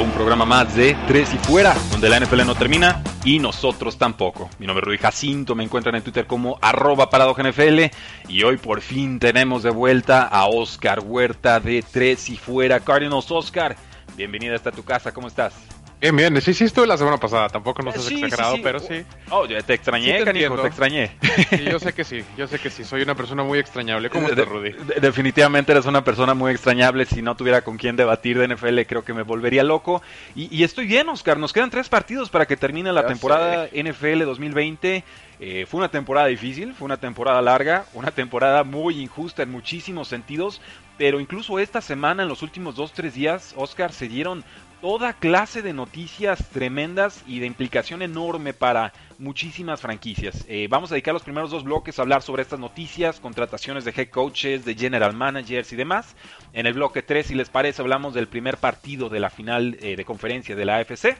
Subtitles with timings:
[0.00, 4.48] Un programa más de Tres y Fuera, donde la NFL no termina y nosotros tampoco.
[4.58, 7.84] Mi nombre es Rudy Jacinto, me encuentran en Twitter como arroba NFL
[8.28, 12.80] y hoy por fin tenemos de vuelta a Oscar Huerta de Tres y Fuera.
[12.80, 13.76] Cardinals, Oscar,
[14.16, 15.54] bienvenida hasta tu casa, ¿cómo estás?
[16.00, 18.56] Bien, bien, sí, sí estuve la semana pasada, tampoco nos Eh, has sí, exagerado, sí,
[18.56, 18.62] sí.
[18.64, 19.02] pero sí.
[19.28, 21.10] Oh, ya te extrañé, Sí te canijo, te extrañé.
[21.50, 24.08] Sí, yo sé que sí, yo sé que sí, soy una persona muy extrañable.
[24.08, 24.70] ¿Cómo De- estás, Rudy?
[24.72, 27.04] de- definitivamente eres una persona muy extrañable.
[27.04, 30.00] Si no tuviera con quién debatir de NFL, creo que me volvería loco.
[30.34, 31.36] Y, y estoy bien, Oscar.
[31.38, 35.04] Nos quedan tres partidos para que termine la Ya temporada NFL 2020.
[35.42, 40.08] Eh, fue una temporada difícil, fue una temporada larga, una temporada muy injusta en muchísimos
[40.08, 40.60] sentidos.
[41.00, 44.44] Pero incluso esta semana, en los últimos dos, tres días, Oscar, se dieron
[44.82, 50.44] toda clase de noticias tremendas y de implicación enorme para muchísimas franquicias.
[50.46, 53.94] Eh, vamos a dedicar los primeros dos bloques a hablar sobre estas noticias, contrataciones de
[53.96, 56.16] head coaches, de general managers y demás.
[56.52, 59.96] En el bloque 3, si les parece, hablamos del primer partido de la final eh,
[59.96, 61.16] de conferencia de la AFC.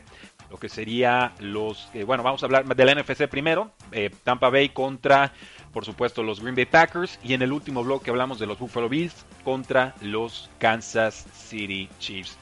[0.51, 1.89] Lo que sería los...
[1.95, 3.71] eh, bueno, vamos a hablar de la NFC primero.
[4.25, 5.33] Tampa Bay contra,
[5.73, 7.19] por supuesto, los Green Bay Packers.
[7.23, 12.37] Y en el último bloque hablamos de los Buffalo Bills contra los Kansas City Chiefs.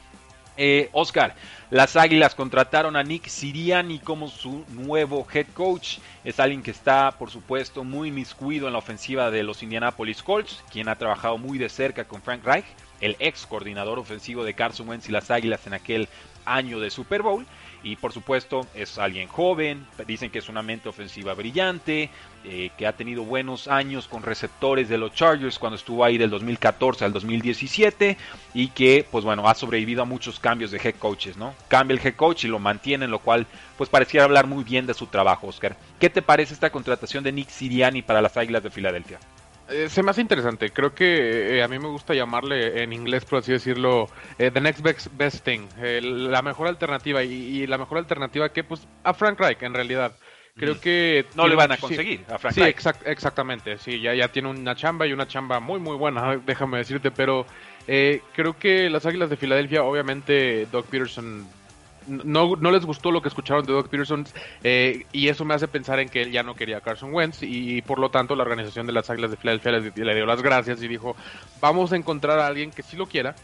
[0.61, 1.37] Eh, Oscar,
[1.71, 5.99] las Águilas contrataron a Nick Siriani como su nuevo head coach.
[6.25, 10.65] Es alguien que está, por supuesto, muy miscuido en la ofensiva de los Indianapolis Colts,
[10.73, 12.65] quien ha trabajado muy de cerca con Frank Reich,
[13.01, 16.09] el ex coordinador ofensivo de Carson Wentz y las Águilas en aquel
[16.45, 17.47] año de Super Bowl.
[17.83, 22.11] Y por supuesto es alguien joven, dicen que es una mente ofensiva brillante,
[22.45, 26.31] eh, que ha tenido buenos años con receptores de los Chargers cuando estuvo ahí del
[26.31, 28.17] 2014 al 2017
[28.55, 31.55] y que pues bueno ha sobrevivido a muchos cambios de head coaches, ¿no?
[31.69, 33.47] Cambia el head coach y lo mantienen, lo cual
[33.77, 35.77] pues pareciera hablar muy bien de su trabajo, Oscar.
[35.99, 39.19] ¿Qué te parece esta contratación de Nick Siriani para las Águilas de Filadelfia?
[39.71, 43.25] Eh, se me hace interesante, creo que eh, a mí me gusta llamarle en inglés,
[43.27, 44.09] por así decirlo,
[44.39, 48.49] eh, the next best, best thing, eh, la mejor alternativa y, y la mejor alternativa
[48.51, 50.17] que pues a Frank Reich en realidad.
[50.57, 50.79] Creo Mm.
[50.79, 51.27] que...
[51.37, 52.77] No le van a conseguir a Frank Sí, Reich.
[52.77, 56.79] exact- exactamente, sí, ya, ya tiene una chamba y una chamba muy muy buena, déjame
[56.79, 57.47] decirte, pero
[57.87, 61.47] eh, creo que las Águilas de Filadelfia, obviamente Doug Peterson
[62.09, 64.27] no, no les gustó lo que escucharon de Doug Peterson
[64.65, 67.43] eh, y eso me hace pensar en que él ya no quería a Carson Wentz
[67.43, 70.43] y, por lo tanto la organización de las Águilas de Filadelfia le, le dio las
[70.43, 71.15] gracias y dijo
[71.61, 73.35] vamos a encontrar a alguien que sí lo quiera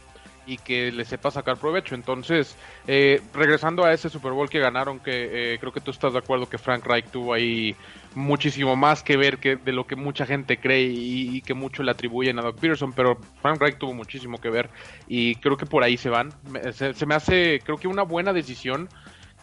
[0.46, 1.94] y que le sepa sacar provecho.
[1.94, 6.12] Entonces, eh, regresando a ese Super Bowl que ganaron, que eh, creo que tú estás
[6.12, 7.74] de acuerdo que Frank Reich tuvo ahí
[8.14, 11.90] muchísimo más que ver que de lo que mucha gente cree y, que mucho le
[11.90, 14.70] atribuyen a Doug Peterson, pero Frank Reich tuvo muchísimo que ver
[15.08, 16.32] y creo que por ahí se van.
[16.72, 18.88] Se, se me hace, creo que una buena decisión.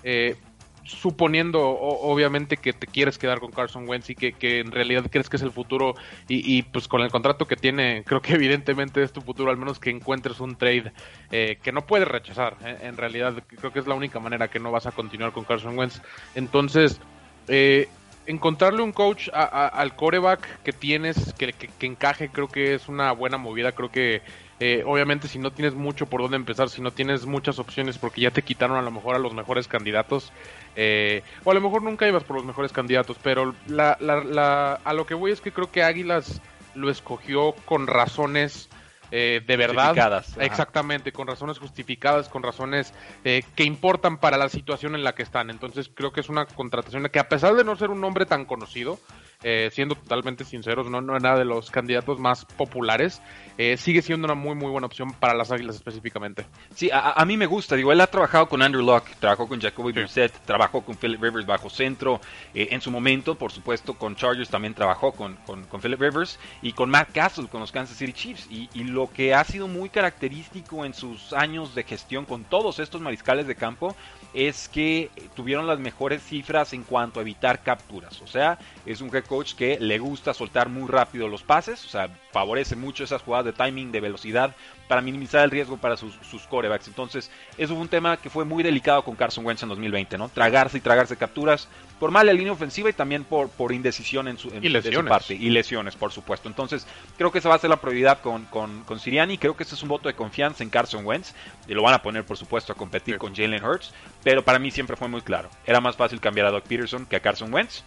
[0.03, 0.35] eh,
[0.83, 5.29] suponiendo obviamente que te quieres quedar con Carson Wentz y que, que en realidad crees
[5.29, 5.95] que es el futuro
[6.27, 9.57] y, y, pues con el contrato que tiene creo que evidentemente es tu futuro al
[9.57, 10.91] menos que encuentres un trade
[11.31, 14.59] eh, que no puedes rechazar eh, en realidad creo que es la única manera que
[14.59, 16.01] no vas a continuar con Carson Wentz
[16.35, 16.99] entonces
[17.47, 17.87] eh,
[18.31, 22.87] encontrarle un coach a- al coreback que tienes que, que- que encaje creo que es
[22.89, 23.71] una buena movida.
[23.73, 24.21] Creo que
[24.59, 28.21] eh, obviamente si no tienes mucho por dónde empezar si no tienes muchas opciones porque
[28.21, 30.31] ya te quitaron a lo mejor a los mejores candidatos
[30.75, 34.73] eh, o a lo mejor nunca ibas por los mejores candidatos, pero la, la- la-
[34.83, 36.41] a lo que voy es que creo que Águilas
[36.75, 38.69] lo escogió con razones
[39.11, 39.97] eh, de verdad.
[39.97, 40.23] Ajá.
[40.39, 42.93] Exactamente, con razones justificadas, con razones
[43.23, 45.49] eh, que importan para la situación en la que están.
[45.49, 48.45] Entonces creo que es una contratación que a pesar de no ser un nombre tan
[48.45, 48.99] conocido,
[49.43, 53.21] eh, siendo totalmente sinceros, no, no es nada de los candidatos más populares,
[53.57, 56.45] eh, sigue siendo una muy muy buena opción para las Águilas específicamente.
[56.75, 57.75] Sí, a, a mí me gusta.
[57.75, 61.45] Digo, él ha trabajado con Andrew Locke, trabajó con Jacoby Brissett, trabajó con Philip Rivers
[61.45, 62.19] bajo centro.
[62.53, 66.39] eh, en su momento, por supuesto, con Chargers también trabajó con, con, con Philip Rivers
[66.61, 68.47] y con Matt Castle con los Kansas City Chiefs.
[68.49, 72.79] Y, y lo que ha sido muy característico en sus años de gestión con todos
[72.79, 73.95] estos mariscales de campo
[74.33, 78.21] es que tuvieron las mejores cifras en cuanto a evitar capturas.
[78.21, 81.87] O sea, es un head coach que le gusta soltar muy rápido los pases, o
[81.87, 84.53] sea, favorece mucho esas jugadas de timing, de velocidad,
[84.89, 86.89] para minimizar el riesgo para sus, sus corebacks.
[86.89, 90.27] Entonces, eso fue un tema que fue muy delicado con Carson Wentz en 2020, ¿no?
[90.27, 94.49] Tragarse y tragarse capturas por mala línea ofensiva y también por, por indecisión en su,
[94.49, 95.35] en, y su parte.
[95.35, 96.49] Y lesiones, por supuesto.
[96.49, 96.85] Entonces,
[97.17, 99.37] creo que esa va a ser la prioridad con, con, con Siriani.
[99.37, 101.33] Creo que ese es un voto de confianza en Carson Wentz.
[101.69, 103.93] Y lo van a poner, por supuesto, a competir con Jalen Hurts.
[104.23, 105.49] Pero para mí siempre fue muy claro.
[105.65, 107.85] Era más fácil cambiar a Doug Peterson que a Carson Wentz.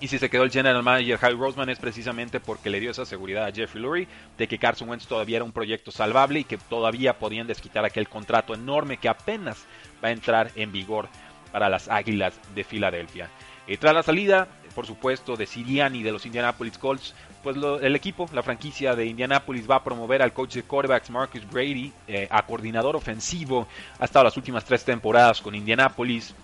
[0.00, 3.04] Y si se quedó el general manager Hal Roseman es precisamente porque le dio esa
[3.04, 6.56] seguridad a Jeffrey Lurie de que Carson Wentz todavía era un proyecto salvable y que
[6.56, 9.66] todavía podían desquitar aquel contrato enorme que apenas
[10.02, 11.08] va a entrar en vigor
[11.50, 13.28] para las Águilas de Filadelfia.
[13.66, 17.94] Eh, tras la salida, por supuesto, de Siriani de los Indianapolis Colts, pues lo, el
[17.96, 22.28] equipo, la franquicia de Indianapolis va a promover al coach de quarterbacks Marcus Brady eh,
[22.30, 23.66] a coordinador ofensivo.
[23.98, 26.34] Ha estado las últimas tres temporadas con Indianapolis.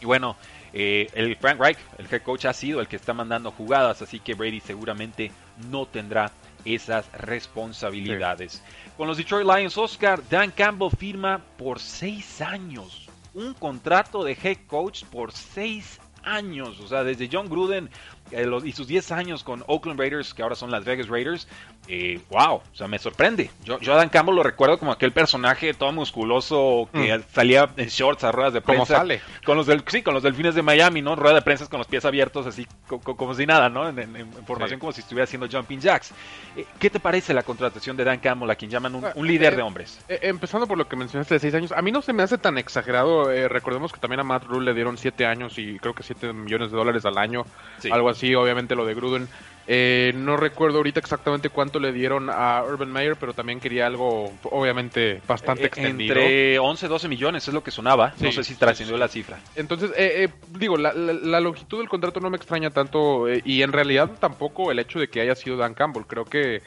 [0.00, 0.36] Y bueno,
[0.72, 4.20] eh, el Frank Reich, el head coach, ha sido el que está mandando jugadas, así
[4.20, 5.30] que Brady seguramente
[5.70, 6.30] no tendrá
[6.64, 8.52] esas responsabilidades.
[8.54, 8.90] Sí.
[8.96, 13.08] Con los Detroit Lions, Oscar, Dan Campbell firma por seis años.
[13.34, 16.80] Un contrato de head coach por seis años.
[16.80, 17.88] O sea, desde John Gruden
[18.30, 21.46] eh, los, y sus 10 años con Oakland Raiders, que ahora son las Vegas Raiders,
[21.88, 23.50] eh, wow, o sea, me sorprende.
[23.64, 27.22] Yo, yo a Dan Campbell lo recuerdo como aquel personaje todo musculoso que mm.
[27.32, 28.94] salía en shorts a ruedas de prensa.
[28.94, 29.20] ¿Cómo sale?
[29.44, 31.14] Con los del, sí, con los delfines de Miami, ¿no?
[31.14, 33.88] Rueda de prensa con los pies abiertos, así co co como si nada, ¿no?
[33.88, 34.80] En, en, en formación sí.
[34.80, 36.12] como si estuviera haciendo jumping jacks.
[36.56, 39.52] Eh, ¿Qué te parece la contratación de Dan Campbell, a quien llaman un, un líder
[39.52, 40.00] eh, de hombres?
[40.08, 42.38] Eh, empezando por lo que mencionaste de 6 años, a mí no se me hace
[42.38, 43.30] tan exagerado.
[43.48, 46.70] recordemos que también a Matt Rule le dieron 7 años y creo que 7 millones
[46.70, 47.44] de dólares al año,
[47.78, 47.90] sí.
[47.92, 49.28] algo así, obviamente lo de Gruden.
[49.68, 54.32] Eh, no recuerdo ahorita exactamente cuánto le dieron a Urban Meyer, pero también quería algo,
[54.44, 56.14] obviamente, bastante eh, extendido.
[56.14, 58.12] Entre 11, 12 millones es lo que sonaba.
[58.16, 59.40] Sí, no sé si trascendió sí, la cifra.
[59.56, 63.42] Entonces, eh, eh digo, la, la, la, longitud del contrato no me extraña tanto eh,
[63.44, 66.04] y en realidad tampoco el hecho de que haya sido Dan Campbell.
[66.06, 66.62] Creo que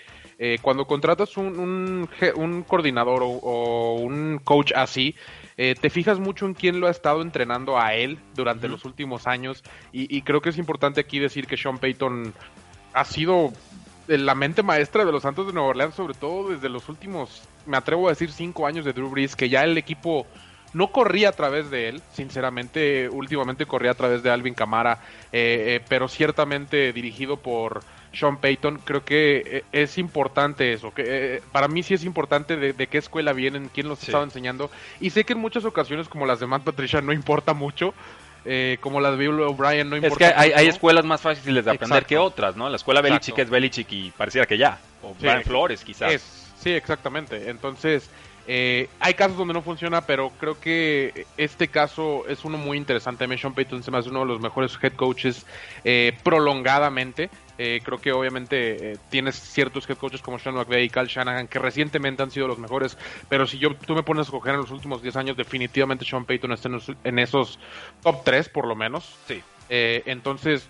[0.61, 5.13] cuando contratas un, un, un coordinador o, o, un coach así,
[5.61, 8.71] eh, te fijas mucho en quién lo ha estado entrenando a él durante uh -huh.
[8.71, 9.61] los últimos años
[9.91, 12.33] y, y, creo que es importante aquí decir que Sean Payton
[12.93, 13.53] ha sido
[14.07, 17.77] la mente maestra de los Santos de Nueva Orleans, sobre todo desde los últimos, me
[17.77, 20.25] atrevo a decir, cinco años de Drew Brees, que ya el equipo
[20.73, 24.99] no corría a través de él, sinceramente, últimamente corría a través de Alvin Camara,
[25.31, 27.81] eh, eh, pero ciertamente dirigido por
[28.13, 32.57] Sean Payton, creo que eh, es importante eso, que eh, para mí sí es importante
[32.57, 34.07] de, de, qué escuela vienen, quién los sí.
[34.07, 37.53] estaba enseñando, y sé que en muchas ocasiones como las de Matt Patricia no importa
[37.53, 37.93] mucho,
[38.45, 40.27] eh, como las de Bill O'Brien no importa.
[40.27, 42.07] Es que hay, hay, escuelas más fáciles de aprender Exacto.
[42.07, 42.69] que otras, ¿no?
[42.69, 44.79] La escuela Belichick es Belichick y pareciera que ya.
[45.01, 46.11] O sí, Brian Flores, quizás.
[46.13, 47.49] Es, sí, exactamente.
[47.49, 48.09] Entonces,
[48.47, 53.25] eh, hay casos donde no funciona, pero creo que este caso es uno muy interesante.
[53.25, 55.45] A mí Sean Payton se me hace uno de los mejores head coaches
[55.83, 57.29] eh, prolongadamente.
[57.61, 61.49] Eh, creo que obviamente eh, tienes ciertos head coaches como Sean McVay y Cal Shanahan
[61.49, 62.97] que recientemente han sido los mejores,
[63.27, 66.23] pero si yo tú me pones a escoger en los últimos 10 años, definitivamente Sean
[66.23, 67.59] Payton está en, los, en esos
[68.01, 69.13] top 3 por lo menos.
[69.27, 69.43] Sí.
[69.67, 70.69] Eh, entonces,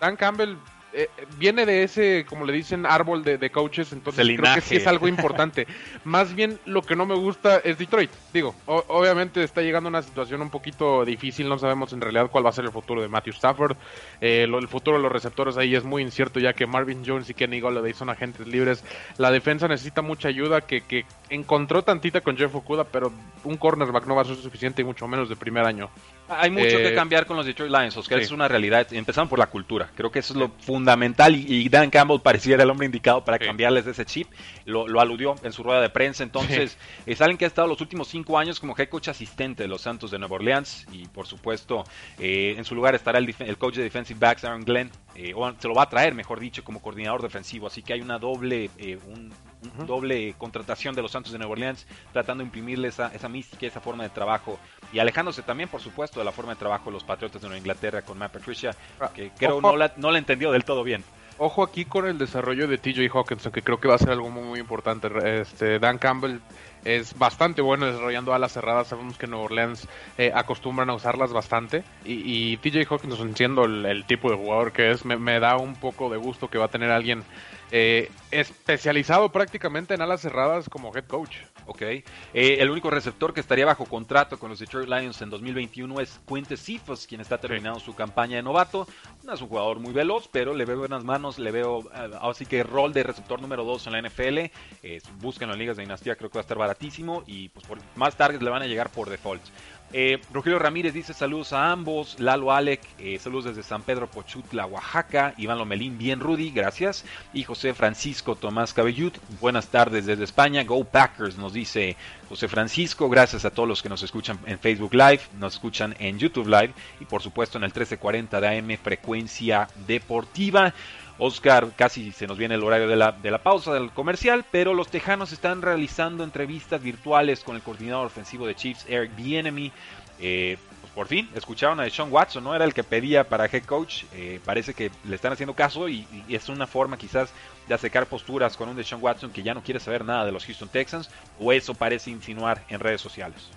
[0.00, 0.54] Dan Campbell
[0.92, 1.08] eh,
[1.38, 4.86] viene de ese, como le dicen, árbol de, de coaches, entonces creo que sí es
[4.86, 5.66] algo importante.
[6.04, 8.10] Más bien lo que no me gusta es Detroit.
[8.32, 12.46] Digo, obviamente está llegando a una situación un poquito difícil, no sabemos en realidad cuál
[12.46, 13.76] va a ser el futuro de Matthew Stafford.
[14.20, 17.28] Eh, lo, el futuro de los receptores ahí es muy incierto, ya que Marvin Jones
[17.28, 18.82] y Kenny Golladay son agentes libres.
[19.18, 23.12] La defensa necesita mucha ayuda, que, que encontró tantita con Jeff Okuda, pero
[23.44, 25.90] un cornerback no va a ser suficiente y mucho menos de primer año.
[26.28, 28.24] Hay mucho eh, que cambiar con los Detroit Lions, Oscar, sí.
[28.24, 28.86] es una realidad.
[28.92, 32.62] Empezaron por la cultura, creo que eso es lo fundamental y, y Dan Campbell pareciera
[32.62, 33.44] el hombre indicado para sí.
[33.44, 34.28] cambiarles ese chip.
[34.64, 36.22] Lo, lo, aludió en su rueda de prensa.
[36.22, 36.78] Entonces, sí.
[37.06, 39.80] eh, saben que ha estado los últimos cinco años como head coach asistente de los
[39.80, 41.84] Santos de Nueva Orleans y, por supuesto,
[42.18, 45.52] eh, en su lugar estará el, el, coach de defensive backs, Aaron Glenn, eh, o
[45.58, 47.66] se lo va a traer, mejor dicho, como coordinador defensivo.
[47.66, 49.86] Así que hay una doble, eh, un, Uh -huh.
[49.86, 53.80] doble contratación de los Santos de Nueva Orleans, tratando de imprimirle esa, esa mística, esa
[53.80, 54.58] forma de trabajo
[54.92, 57.58] y alejándose también, por supuesto, de la forma de trabajo de los Patriotas de Nueva
[57.58, 61.04] Inglaterra con Matt Patricia, ah, que creo no la, no la entendió del todo bien.
[61.40, 64.28] Ojo aquí con el desarrollo de TJ Hawkinson, que creo que va a ser algo
[64.28, 65.08] muy, muy importante.
[65.40, 66.40] Este, Dan Campbell
[66.84, 68.88] es bastante bueno desarrollando alas cerradas.
[68.88, 69.86] Sabemos que en Nueva Orleans
[70.16, 71.84] eh, acostumbran a usarlas bastante.
[72.04, 75.56] Y, y TJ Hawkinson, siendo el, el, tipo de jugador que es, me, me, da
[75.58, 77.22] un poco de gusto que va a tener alguien
[77.70, 81.36] eh, especializado prácticamente en alas cerradas como head coach.
[81.66, 81.82] Ok.
[81.82, 86.18] Eh, el único receptor que estaría bajo contrato con los Detroit Lions en 2021 es
[86.26, 88.86] Quinte Cephas, quien está terminando su campaña de novato.
[89.22, 91.90] No es un jugador muy veloz, pero le veo buenas manos, le veo uh,
[92.22, 94.38] así que rol de receptor número 2 en la NFL.
[94.82, 97.78] Eh, buscan las ligas de dinastía, creo que va a estar baratísimo y pues por
[97.96, 99.42] más targets le van a llegar por default.
[99.90, 102.20] Eh, Rogelio Ramírez dice saludos a ambos.
[102.20, 105.32] Lalo Alec, eh, saludos desde San Pedro Pochutla, Oaxaca.
[105.38, 107.06] Iván Lomelín, bien Rudy, gracias.
[107.32, 110.62] Y José Francisco Tomás Cabellut, buenas tardes desde España.
[110.64, 111.96] Go Packers, nos dice
[112.28, 113.08] José Francisco.
[113.08, 116.74] Gracias a todos los que nos escuchan en Facebook Live, nos escuchan en YouTube Live
[117.00, 120.74] y por supuesto en el 1340 de AM Frecuencia Deportiva.
[121.18, 124.72] Oscar, casi se nos viene el horario de la, de la pausa del comercial, pero
[124.72, 129.72] los Tejanos están realizando entrevistas virtuales con el coordinador ofensivo de Chiefs, Eric Bienemy.
[130.20, 132.54] Eh, pues por fin, escucharon a Sean Watson, ¿no?
[132.54, 134.04] Era el que pedía para head coach.
[134.12, 137.30] Eh, parece que le están haciendo caso y, es una forma quizás
[137.66, 140.44] de acercar posturas con un Deshaun Watson que ya no quiere saber nada de los
[140.46, 143.48] Houston Texans, o eso parece insinuar en redes sociales.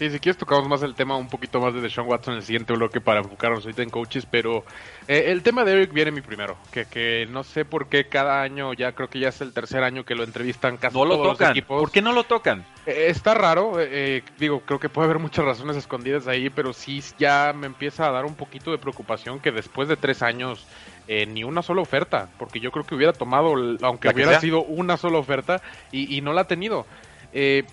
[0.00, 2.42] Sí, si quieres tocamos más el tema un poquito más de Deshaun Watson en el
[2.42, 4.64] siguiente bloque para enfocarnos ahorita en coaches, pero
[5.06, 8.40] eh, el tema de Eric viene mi primero, que, que no sé por qué cada
[8.40, 11.16] año, ya creo que ya es el tercer año que lo entrevistan casi no lo
[11.16, 11.48] todos tocan.
[11.48, 11.80] los equipos.
[11.82, 12.64] ¿Por qué no lo tocan?
[12.86, 17.02] Eh, está raro, eh, digo, creo que puede haber muchas razones escondidas ahí, pero sí
[17.18, 20.66] ya me empieza a dar un poquito de preocupación que después de tres años
[21.08, 23.52] eh, ni una sola oferta, porque yo creo que hubiera tomado,
[23.82, 24.40] aunque hubiera sea.
[24.40, 25.60] sido una sola oferta,
[25.92, 26.86] y, y no la ha tenido.
[27.32, 27.64] Eh,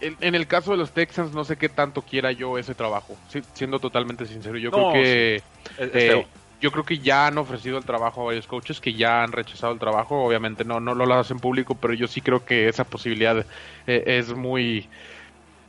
[0.00, 3.22] en, en el caso de los Texans, no sé qué tanto quiera yo ese trabajo,
[3.28, 4.58] si- siendo totalmente sincero.
[4.58, 5.42] Yo No, creo que
[5.92, 6.26] eh,
[6.60, 9.72] yo creo que ya han ofrecido el trabajo a varios coaches que ya han rechazado
[9.72, 10.24] el trabajo.
[10.24, 13.46] Obviamente no, no lo hacen público, pero yo sí creo que esa posibilidad
[13.86, 14.90] eh, es muy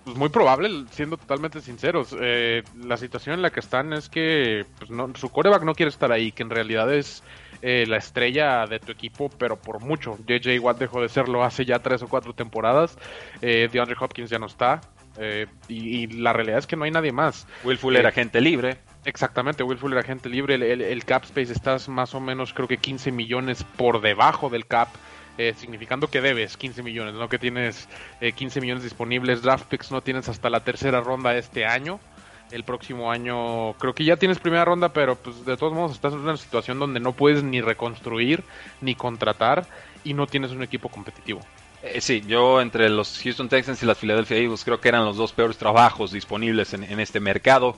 [0.04, 2.16] pues, muy probable, siendo totalmente sinceros.
[2.20, 5.90] Eh, la situación en la que están es que pues, no, su coreback no quiere
[5.90, 7.24] estar ahí, que en realidad es
[7.62, 10.18] eh, la estrella de tu equipo, pero por mucho.
[10.28, 12.98] JJ Watt dejó de serlo hace ya tres o cuatro temporadas.
[13.42, 14.82] Eh, DeAndre Hopkins ya no está.
[15.20, 17.48] eh, y, y la realidad es que no hay nadie más.
[17.64, 18.78] Will Fuller, eh, agente libre.
[19.06, 22.68] Exactamente, Will Fuller, agente libre, el, el- el cap space estás más o menos creo
[22.68, 24.90] que 15 millones por debajo del cap,
[25.38, 27.88] eh, significando que debes 15 millones, no que tienes
[28.22, 32.00] eh, 15 millones disponibles, draft picks no tienes hasta la tercera ronda este año,
[32.52, 36.14] el próximo año creo que ya tienes primera ronda, pero pues de todos modos estás
[36.14, 38.44] en una situación donde no puedes ni reconstruir
[38.82, 39.66] ni contratar
[40.04, 41.42] y no tienes un equipo competitivo.
[41.84, 45.18] Eh, sí, yo entre los Houston Texans y las Philadelphia Eagles creo que eran los
[45.18, 47.78] dos peores trabajos disponibles en, en este mercado.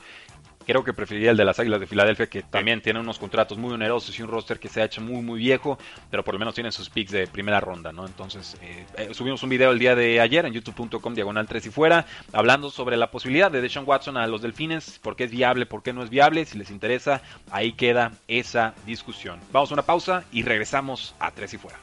[0.69, 3.73] Creo que preferiría el de las Águilas de Filadelfia, que también tienen unos contratos muy
[3.73, 5.79] onerosos y un roster que se ha hecho muy, muy viejo,
[6.11, 8.05] pero por lo menos tienen sus picks de primera ronda, ¿no?
[8.05, 11.69] Entonces, eh, eh, subimos un video el día de ayer en youtube.com, diagonal 3 y
[11.71, 15.65] fuera, hablando sobre la posibilidad de Deshaun Watson a los Delfines, por qué es viable,
[15.65, 19.39] por qué no es viable, si les interesa, ahí queda esa discusión.
[19.51, 21.79] Vamos a una pausa y regresamos a 3 y fuera.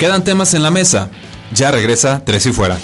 [0.00, 1.08] Quedan temas en la mesa.
[1.52, 2.78] Ya regresa Tres y Fuera.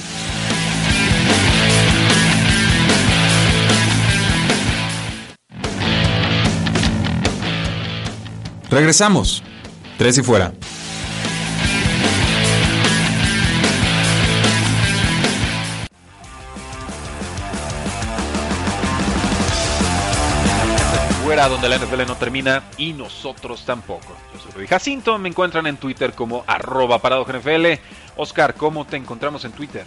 [8.75, 9.41] Regresamos.
[9.97, 10.53] Tres y Fuera.
[21.23, 24.09] fuera donde la NFL no termina y nosotros tampoco.
[24.35, 27.81] Yo soy Rudy Jacinto, me encuentran en Twitter como arroba NFL.
[28.17, 29.87] Oscar, ¿cómo te encontramos en Twitter?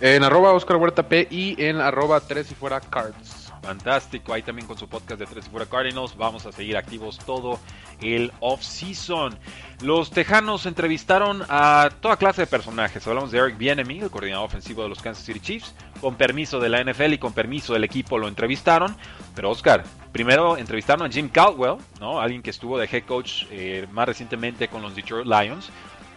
[0.00, 3.39] En arroba Oscar Huerta P y en arroba 3 y fuera cards.
[3.62, 6.16] Fantástico, ahí también con su podcast de Tres Fuera Cardinals.
[6.16, 7.58] Vamos a seguir activos todo
[8.00, 9.38] el off-season.
[9.82, 13.06] Los Tejanos entrevistaron a toda clase de personajes.
[13.06, 15.74] Hablamos de Eric Bienemy, el coordinador ofensivo de los Kansas City Chiefs.
[16.00, 18.96] Con permiso de la NFL y con permiso del equipo lo entrevistaron.
[19.34, 22.20] Pero Oscar, primero entrevistaron a Jim Caldwell, ¿no?
[22.20, 25.70] alguien que estuvo de head coach eh, más recientemente con los Detroit Lions.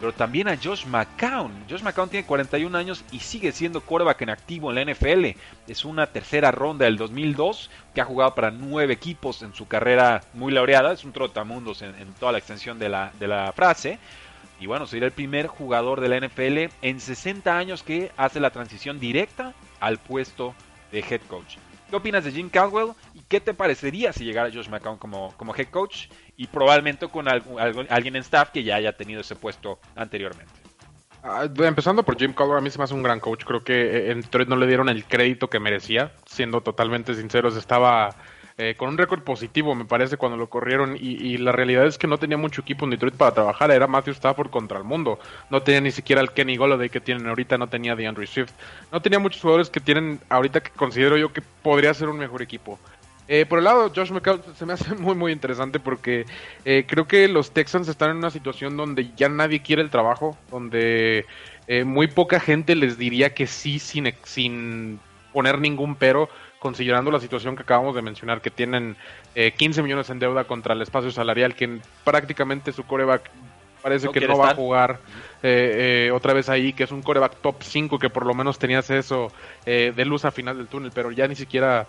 [0.04, 1.64] Pero también a Josh McCown.
[1.70, 5.28] Josh McCown tiene 41 años y sigue siendo quarterback en activo en la NFL.
[5.66, 10.20] Es una tercera ronda del 2002 que ha jugado para nueve equipos en su carrera
[10.34, 10.92] muy laureada.
[10.92, 13.98] Es un trotamundos en, en toda la extensión de la, de la frase.
[14.60, 18.50] Y bueno, sería el primer jugador de la NFL en 60 años que hace la
[18.50, 20.54] transición directa al puesto
[20.92, 21.56] de head coach.
[21.90, 22.92] ¿Qué opinas de Jim Caldwell?
[23.34, 26.06] ¿Y qué te parecería si llegara Josh McCown como, como head coach?
[26.38, 30.54] Y probablemente con algún- algún- alguien en staff que ya haya tenido ese puesto anteriormente.
[31.24, 33.44] Ah, empezando por Jim Caldwell, a mí se me hace un gran coach.
[33.44, 36.12] Creo que eh, en Detroit no le dieron el crédito que merecía.
[36.28, 38.14] Siendo totalmente sinceros, estaba
[38.60, 40.96] eh, con un récord positivo, me parece, cuando lo corrieron.
[40.96, 43.72] Y, y la realidad es que no tenía mucho equipo en Detroit para trabajar.
[43.72, 45.18] Era Matthew Stafford contra el mundo.
[45.50, 47.58] No tenía ni siquiera el Kenny Golladay que tienen ahorita.
[47.58, 48.52] No tenía DeAndre Swift.
[48.92, 52.44] No tenía muchos jugadores que tienen ahorita que considero yo que podría ser un mejor
[52.44, 52.78] equipo.
[53.28, 56.26] Eh, por el lado Josh McCown se me hace muy muy interesante porque
[56.66, 60.38] eh, creo que los Texans están en una situación donde ya nadie quiere el trabajo,
[60.52, 61.26] donde
[61.68, 65.00] eh, muy poca gente les diría que sí sin, sin
[65.32, 68.98] poner ningún pero, considerando la situación que acabamos de mencionar, que tienen
[69.36, 73.30] eh, 15 millones en deuda contra el espacio salarial, que prácticamente su coreback
[73.84, 75.00] parece que no va a jugar
[75.44, 78.58] eh, eh, otra vez ahí, que es un coreback top 5, que por lo menos
[78.58, 79.32] tenías eso
[79.66, 81.86] eh, de luz a final del túnel, pero ya ni siquiera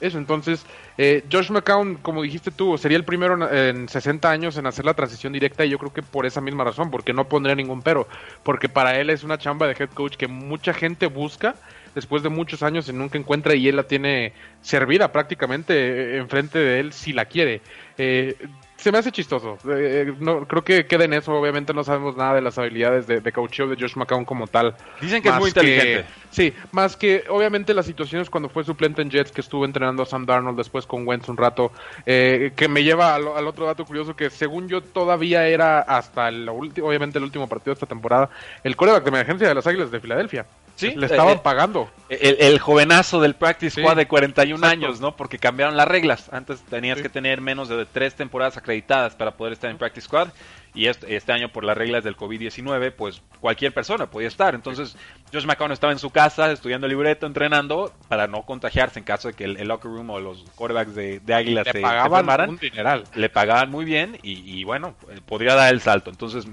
[0.00, 0.18] eso.
[0.18, 0.64] Entonces,
[0.96, 4.94] eh, Josh McCown, como dijiste tú, sería el primero en, 60 años en hacer la
[4.94, 8.08] transición directa y yo creo que por esa misma razón, porque no pondría ningún pero,
[8.42, 11.54] porque para él es una chamba de head coach que mucha gente busca
[11.94, 16.58] después de muchos años y nunca encuentra y él la tiene servida prácticamente eh, enfrente
[16.58, 17.60] de él si la quiere.
[17.96, 18.36] Eh,
[18.78, 19.58] se me hace chistoso.
[19.68, 21.32] Eh, no, creo que queda en eso.
[21.32, 24.74] Obviamente no sabemos nada de las habilidades de, de coacheo de Josh McCown como tal.
[25.00, 26.06] Dicen que es muy inteligente.
[26.30, 30.06] sí, más que obviamente las situaciones cuando fue suplente en Jets, que estuvo entrenando a
[30.06, 31.72] Sam Darnold después con Wentz un rato,
[32.06, 36.48] eh, que me lleva al, otro dato curioso que según yo todavía era hasta el
[36.48, 38.30] obviamente el último partido de esta temporada,
[38.62, 40.46] el coreback de emergencia de las Águilas de Filadelfia.
[40.78, 41.90] Sí, le estaban eh, pagando.
[42.08, 45.16] El, jovenazo del Practice Squad de 41 años, ¿no?
[45.16, 46.30] Porque cambiaron las reglas.
[46.32, 50.28] Antes tenías que tener menos de tres temporadas acreditadas para poder estar en Practice Squad
[50.78, 54.54] y este, este, año por las reglas del COVID-19, pues cualquier persona podía estar.
[54.54, 54.96] Entonces,
[55.32, 59.34] Josh McCown estaba en su casa estudiando libreto, entrenando, para no contagiarse en caso de
[59.34, 62.60] que el, locker room o los quarterbacks de, de Águilas le se, pagaban un
[63.16, 64.94] Le pagaban muy bien y, bueno,
[65.26, 66.10] podría dar el salto.
[66.10, 66.46] Entonces,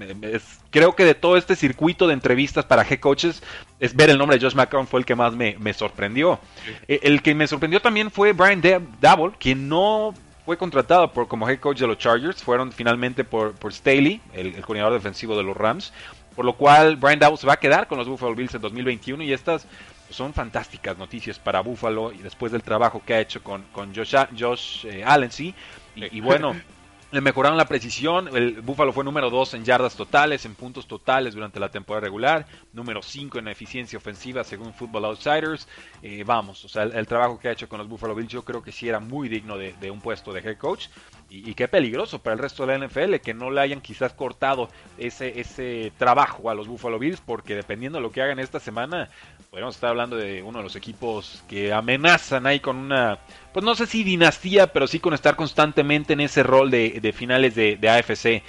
[0.70, 3.44] creo que de todo este circuito de entrevistas para head coaches,
[3.78, 6.40] es ver el nombre de Josh McCown fue el que más me, sorprendió.
[6.88, 8.60] Eh, el, que me sorprendió también fue Brian
[9.00, 10.14] Dabble, quien no
[10.46, 14.54] fue contratado por, como head coach de los Chargers, fueron finalmente por, por Staley, el,
[14.62, 15.92] coordinador defensivo de los Rams,
[16.36, 19.24] por lo cual Brian Dowell se va a quedar con los Buffalo Bills en 2021
[19.24, 19.66] y estas
[20.08, 24.14] son fantásticas noticias para Buffalo y después del trabajo que ha hecho con, con Josh,
[24.38, 25.52] Josh eh, Allen, sí,
[25.96, 26.54] y, bueno...
[27.12, 28.28] Le mejoraron la precisión.
[28.36, 32.46] El Buffalo fue número 2 en yardas totales, en puntos totales durante la temporada regular.
[32.72, 35.68] Número 5 en eficiencia ofensiva según Football Outsiders.
[36.02, 38.60] Eh, vamos, o sea, el, trabajo que ha hecho con los Buffalo Bills yo creo
[38.60, 40.88] que sí era muy digno de, un puesto de head coach.
[41.28, 44.68] Y, qué peligroso para el resto de la NFL que no le hayan quizás cortado
[44.96, 49.08] ese, ese trabajo a los Buffalo Bills porque dependiendo de lo que hagan esta semana
[49.50, 53.18] podríamos estar hablando de uno de los equipos que amenazan ahí con una,
[53.52, 57.54] pues no sé si dinastía, pero sí con estar constantemente en ese rol de, finales
[57.54, 58.42] de, AFC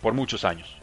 [0.00, 0.76] por muchos años.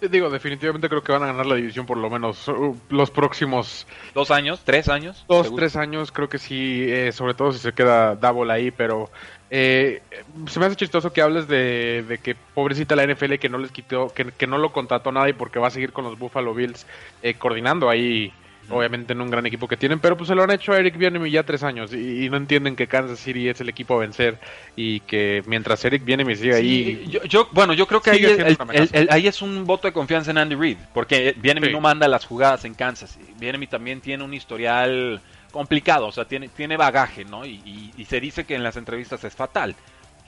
[0.00, 3.84] Digo, definitivamente creo que van a ganar la división por lo menos uh, los próximos...
[4.14, 4.62] ¿Dos años?
[4.64, 5.24] ¿Tres años?
[5.26, 9.10] Dos, tres años, creo que sí, eh, sobre todo si se queda Double ahí, pero
[9.50, 10.02] eh,
[10.46, 14.08] se me hace chistoso que hables de, que pobrecita la NFL que no les quitó,
[14.08, 16.86] que, que, no lo contrató nadie porque va a seguir con los Buffalo Bills
[17.22, 18.32] eh, coordinando ahí
[18.70, 20.96] obviamente en un gran equipo que tienen, pero pues se lo han hecho a Eric
[20.96, 24.38] Bieniemy ya tres años y, no entienden que Kansas City es el equipo a vencer
[24.76, 27.18] y que mientras Eric Bieniemy sigue ahí...
[27.26, 31.34] Yo, bueno, yo creo que ahí, es un voto de confianza en Andy Reid, porque
[31.38, 36.26] Bieniemy no manda las jugadas en Kansas, Bieniemy también tiene un historial complicado, o sea,
[36.26, 37.44] tiene, tiene bagaje, ¿no?
[37.44, 39.74] Y, y se dice que en las entrevistas es fatal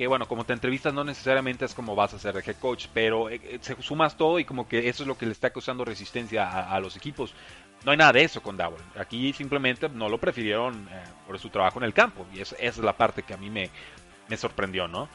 [0.01, 2.87] que bueno, como te entrevistas no necesariamente es como vas a ser de head coach,
[2.95, 5.51] pero eh, eh, se sumas todo y como que eso es lo que le está
[5.51, 7.35] causando resistencia a, los equipos.
[7.85, 8.81] No hay nada de eso con Dowell.
[8.99, 12.25] Aquí simplemente no lo prefirieron eh, por su trabajo en el campo.
[12.33, 13.69] Y esa es la parte que a mí me,
[14.27, 15.07] me sorprendió, ¿no?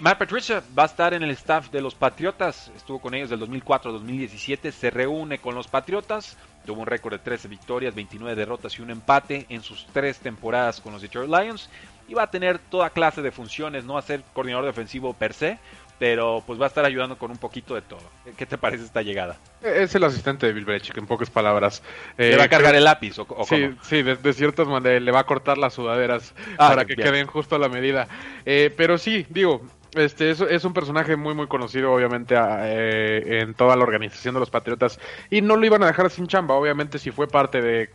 [0.00, 2.70] Matt Patricia va a estar en el staff de los Patriotas.
[2.76, 4.70] Estuvo con ellos del 2004 al 2017.
[4.70, 6.36] Se reúne con los Patriotas.
[6.64, 10.80] Tuvo un récord de 13 victorias, 29 derrotas y un empate en sus tres temporadas
[10.80, 11.68] con los Detroit Lions
[12.08, 15.32] y va a tener toda clase de funciones, no va a ser coordinador defensivo per
[15.32, 15.58] se,
[15.98, 18.02] pero pues va a estar ayudando con un poquito de todo.
[18.36, 19.36] ¿Qué te parece esta llegada?
[19.62, 21.82] Es el asistente de Bill Belichick, en pocas palabras.
[22.16, 25.20] ¿Le va a eh, cargar el lápiz o, Sí, sí de, ciertas maneras le va
[25.20, 28.08] a cortar las sudaderas ah, para que queden justo a la medida.
[28.44, 29.62] Eh, pero sí, digo,
[29.94, 34.40] este es, es, un personaje muy muy conocido obviamente eh, en toda la organización de
[34.40, 34.98] los Patriotas
[35.30, 37.90] y no lo iban a dejar sin chamba obviamente si fue parte de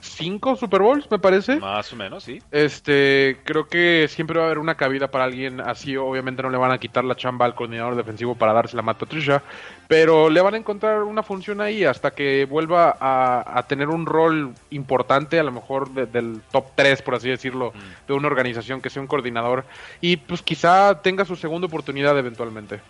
[0.00, 1.56] cinco Super Bowls, me parece.
[1.56, 2.40] Más o menos, sí.
[2.50, 5.96] Este, creo que siempre va a haber una cabida para alguien así.
[5.96, 8.98] Obviamente no le van a quitar la chamba al coordinador defensivo para dársela a Matt
[8.98, 9.42] Patricia,
[9.86, 14.54] pero le van a encontrar una función ahí hasta que vuelva a, tener un rol
[14.70, 18.06] importante, a lo mejor del top 3, por así decirlo, mm.
[18.06, 19.64] de una organización que sea un coordinador
[20.00, 22.80] y pues quizá tenga su segunda oportunidad eventualmente.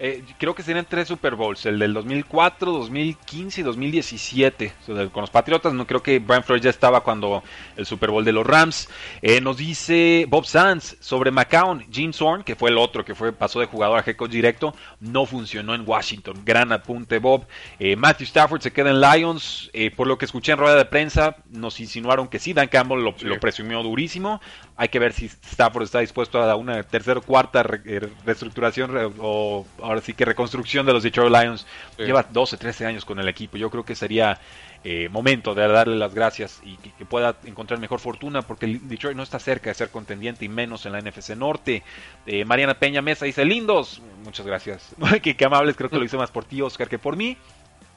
[0.00, 4.72] Eh, creo que serían tres Super Bowls, el del 2004, 2015 y 2017.
[5.12, 7.42] con los Patriotas, no creo que Brian Flores ya estaba cuando
[7.76, 8.88] el Super Bowl de los Rams.
[9.22, 13.32] Eh, nos dice Bob Sands sobre McCown, Gene Zorn, que fue el otro que fue
[13.32, 16.42] pasó de jugador a head coach directo, no funcionó en Washington.
[16.44, 17.46] Gran apunte Bob.
[17.80, 19.70] Eh, Matthew Stafford se queda en Lions.
[19.96, 23.14] por lo que escuché en rueda de prensa, nos insinuaron que sí, Dan Campbell lo,
[23.20, 24.40] lo presumió durísimo.
[24.78, 29.66] Hay que ver si Stafford está dispuesto a una tercera o cuarta eh, reestructuración o
[29.82, 31.66] ahora sí que reconstrucción de los Detroit Lions.
[31.98, 33.56] Lleva 12, 13 años con el equipo.
[33.56, 34.38] Yo creo que sería
[34.84, 39.24] eh, momento de darle las gracias y que, pueda encontrar mejor fortuna porque Detroit no
[39.24, 41.82] está cerca de ser contendiente y menos en la NFC Norte.
[42.24, 44.94] Eh, Mariana Peña Mesa dice, lindos, muchas gracias.
[45.22, 47.36] que, que amables, creo que lo hice más por ti, Oscar, que por mí.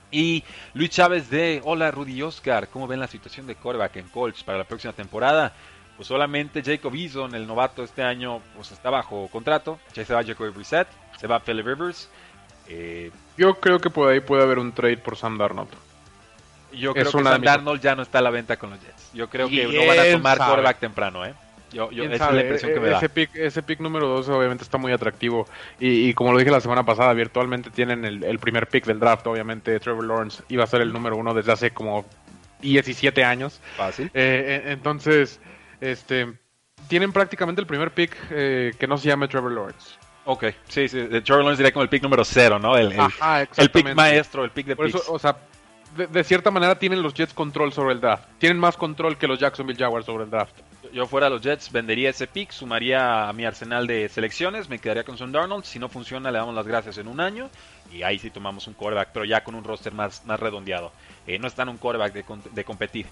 [0.10, 4.08] Y Luis Chávez de Hola Rudy y Oscar, ¿cómo ven la situación de coreback en
[4.10, 5.54] Colts para la próxima temporada?
[6.02, 9.78] Pues solamente Jacob Eason, el novato este año, pues está bajo contrato.
[9.94, 10.88] Ya se va Jacob Reset,
[11.20, 12.10] se va Philip Rivers.
[12.68, 15.70] Eh, Yo creo que por ahí puede haber un trade por Sam Darnold.
[16.74, 19.12] Yo creo que Sam Darnold ya no está a la venta con los Jets.
[19.14, 21.36] Yo creo que no van a tomar quarterback temprano, ¿eh?
[21.72, 24.80] Yo, esa es la impresión que me ese Pick, ese pick número 12 obviamente está
[24.80, 25.46] muy atractivo.
[25.80, 29.28] Y, como lo dije la semana pasada, virtualmente tienen el, primer pick del draft.
[29.28, 32.08] Obviamente Trevor Lawrence iba a ser el número uno desde hace como
[32.62, 33.62] 17 años.
[33.78, 34.08] Fácil.
[34.08, 35.40] Eh, eh, entonces,
[35.82, 36.34] este,
[36.88, 39.96] tienen prácticamente el primer pick eh, que no se llama Trevor Lawrence.
[40.26, 40.98] Ok, sí, sí.
[41.08, 42.78] Trevor Lawrence diría como el pick número cero, ¿no?
[42.78, 42.94] El,
[43.58, 45.36] el pick maestro, el pick de Por o sea,
[45.96, 48.26] de, cierta manera tienen los Jets control sobre el draft.
[48.38, 50.56] Tienen más control que los Jacksonville Jaguars sobre el draft.
[50.94, 55.04] Yo fuera los Jets, vendería ese pick, sumaría a mi arsenal de selecciones, me quedaría
[55.04, 55.63] con Son Darnold.
[55.63, 57.50] Si no funciona, le damos las gracias en un año.
[57.91, 60.91] Y ahí sí tomamos un quarterback, pero ya con un roster más, más redondeado.
[61.28, 63.06] Eh, no están un quarterback de, de competir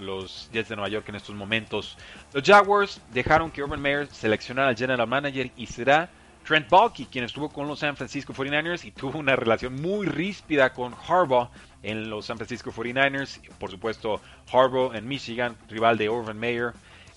[0.00, 1.96] los, Jets de Nueva York en estos momentos.
[2.32, 6.08] Los Jaguars dejaron que Urban Meyer seleccionara al general manager y será
[6.46, 10.72] Trent Baalke quien estuvo con los San Francisco 49ers y tuvo una relación muy ríspida
[10.72, 11.50] con Harbaugh
[11.82, 13.40] en los San Francisco 49ers.
[13.58, 14.20] Por supuesto,
[14.52, 16.72] Harbaugh en Michigan, rival de Urban Meyer.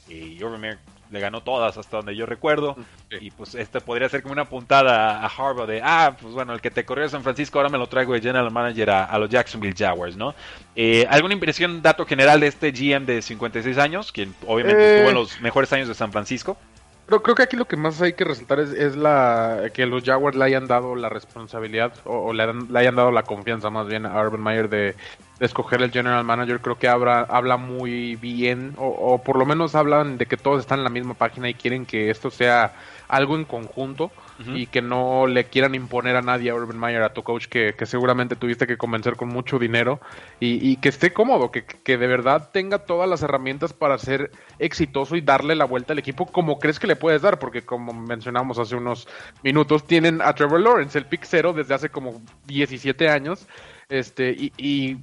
[0.07, 0.77] Y Urban
[1.13, 2.75] le ganó todas hasta donde yo recuerdo.
[3.21, 6.59] Y pues este podría ser como una puntada a Harbaugh de, ah, pues bueno, el
[6.59, 9.29] que te corrió a San Francisco ahora me lo traigo de general manager a, los
[9.29, 10.33] Jacksonville Jaguars, ¿no?
[10.75, 15.15] Eh, ¿Alguna impresión, dato general de este GM de 56 años, quien obviamente estuvo en
[15.15, 16.57] eh, los mejores años de San Francisco?
[17.05, 20.37] Creo, creo que aquí lo que más hay que resaltar es, la que los Jaguars
[20.37, 24.41] le hayan dado la responsabilidad o, le, hayan dado la confianza más bien a Urban
[24.41, 24.95] Meyer de,
[25.41, 26.61] escoger el general manager.
[26.61, 30.79] Creo que habla, habla muy bien o, por lo menos hablan de que todos están
[30.79, 32.73] en la misma página y quieren que esto sea
[33.09, 34.11] algo en conjunto
[34.47, 37.73] y que no le quieran imponer a nadie a Urban Meyer, a tu coach que,
[37.85, 39.99] seguramente tuviste que convencer con mucho dinero
[40.39, 45.15] y, que esté cómodo, que, que, de verdad tenga todas las herramientas para ser exitoso
[45.15, 48.59] y darle la vuelta al equipo como crees que le puedes dar, porque como mencionamos
[48.59, 49.07] hace unos
[49.43, 53.47] minutos, tienen a Trevor Lawrence, el pick cero desde hace como 17 años,
[53.89, 54.97] este, y, y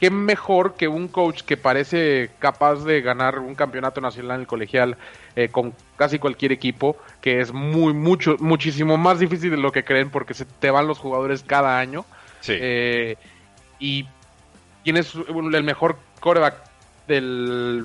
[0.00, 4.46] qué mejor que un coach que parece capaz de ganar un campeonato nacional en el
[4.46, 4.96] colegial
[5.36, 9.84] eh, con casi cualquier equipo, que es muy, mucho, muchísimo más difícil de lo que
[9.84, 12.06] creen porque se te van los jugadores cada año.
[12.40, 12.54] Sí.
[12.58, 13.16] Eh,
[13.78, 14.06] y
[14.82, 16.54] tienes el mejor coreback
[17.06, 17.84] del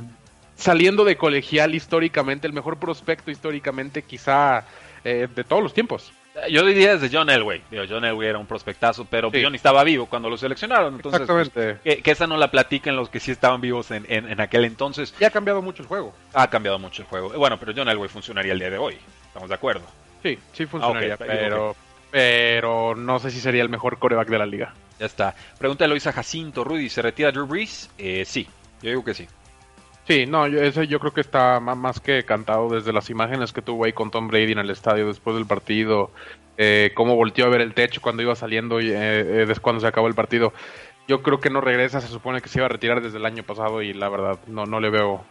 [0.56, 4.64] saliendo de colegial históricamente, el mejor prospecto históricamente quizá
[5.04, 6.14] eh, de todos los tiempos.
[6.50, 7.62] Yo diría desde John Elway.
[7.90, 9.42] John Elway era un prospectazo, pero sí.
[9.42, 10.96] John estaba vivo cuando lo seleccionaron.
[10.96, 14.66] Entonces, pues, que, esa no la platiquen los que sí estaban vivos en, en, aquel
[14.66, 15.14] entonces.
[15.20, 16.14] Y ha cambiado mucho el juego.
[16.34, 17.30] Ha cambiado mucho el juego.
[17.30, 18.98] Bueno, pero John Elway funcionaría el día de hoy.
[19.28, 19.86] ¿Estamos de acuerdo?
[20.24, 21.76] Sí, sí funcionaría, pero,
[22.12, 24.74] pero no sé si sería el mejor coreback de la liga.
[25.00, 25.36] Ya está.
[25.58, 26.64] Pregunta Eloisa Jacinto.
[26.64, 27.90] Rudy, ¿se retira Drew Brees?
[27.98, 28.48] Eh, sí,
[28.82, 29.28] yo digo que sí.
[30.08, 33.62] Sí, no, yo, ese yo creo que está más que cantado desde las imágenes que
[33.62, 36.12] tuvo ahí con Tom Brady en el estadio después del partido,
[36.58, 39.88] eh, cómo volteó a ver el techo cuando iba saliendo y eh, eh cuando se
[39.88, 40.54] acabó el partido.
[41.08, 43.44] Yo creo que no regresa, se supone que se iba a retirar desde el año
[43.44, 45.24] pasado y la verdad no, no le veo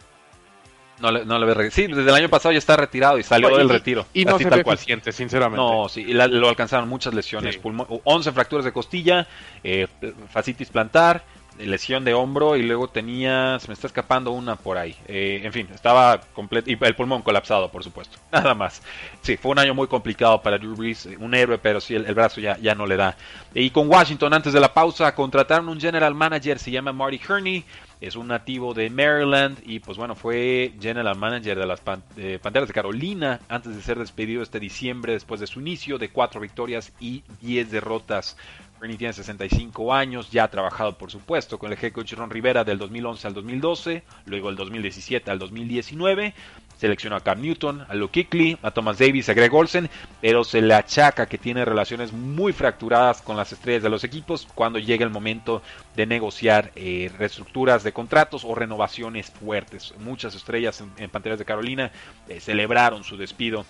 [0.99, 3.55] no le, no le ve Sí, desde el año pasado ya está retirado y salió
[3.57, 4.05] del retiro.
[4.13, 4.77] Y no se tal ve cual.
[4.77, 5.57] sinceramente.
[5.57, 7.59] No, sí, lo alcanzaron muchas lesiones.
[7.63, 9.27] 11 fracturas de costilla,
[9.63, 9.87] eh,
[10.29, 11.23] fascitis plantar,
[11.59, 14.95] lesión de hombro y luego tenía, se me está escapando una por ahí.
[15.07, 18.17] Eh, en fin, estaba completo y el pulmón colapsado, por supuesto.
[18.31, 18.81] Nada más.
[19.21, 22.41] Sí, fue un año muy complicado para Drew Brees, un héroe, pero sí, el, brazo
[22.41, 23.15] ya, ya no le da.
[23.53, 27.65] Y con Washington, antes de la pausa, contrataron un general manager, se llama Marty Herney,
[28.01, 32.73] es un nativo de Maryland y pues bueno, fue general manager de las Panteras de
[32.73, 37.23] Carolina antes de ser despedido este diciembre después de su inicio de cuatro victorias y
[37.41, 38.37] 10 derrotas.
[38.85, 42.77] Tiene 65 años, ya ha trabajado por supuesto con el head coach Ron Rivera del
[42.77, 46.35] 2011 al 2012, luego del 2017 al 2019,
[46.77, 49.89] seleccionó a Cam Newton, a Luke Kuechly, a Thomas Davis, a Greg Olsen,
[50.21, 54.47] pero se le achaca que tiene relaciones muy fracturadas con las estrellas de los equipos
[54.53, 55.63] cuando llega el momento
[55.95, 59.95] de negociar eh, reestructuras de contratos o renovaciones fuertes.
[59.99, 61.91] Muchas estrellas en, Panteras de Carolina
[62.29, 63.65] eh, celebraron su despido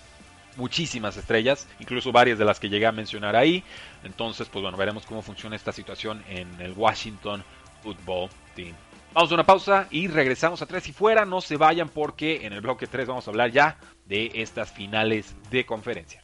[0.56, 3.62] muchísimas estrellas, incluso varias de las que llegué a mencionar ahí.
[4.04, 7.44] Entonces, pues bueno, veremos cómo funciona esta situación en el Washington
[7.82, 8.74] Football Team.
[9.12, 11.24] Vamos a una pausa y regresamos a tres y fuera.
[11.24, 15.34] No se vayan porque en el bloque 3 vamos a hablar ya de estas finales
[15.50, 16.20] de conferencia.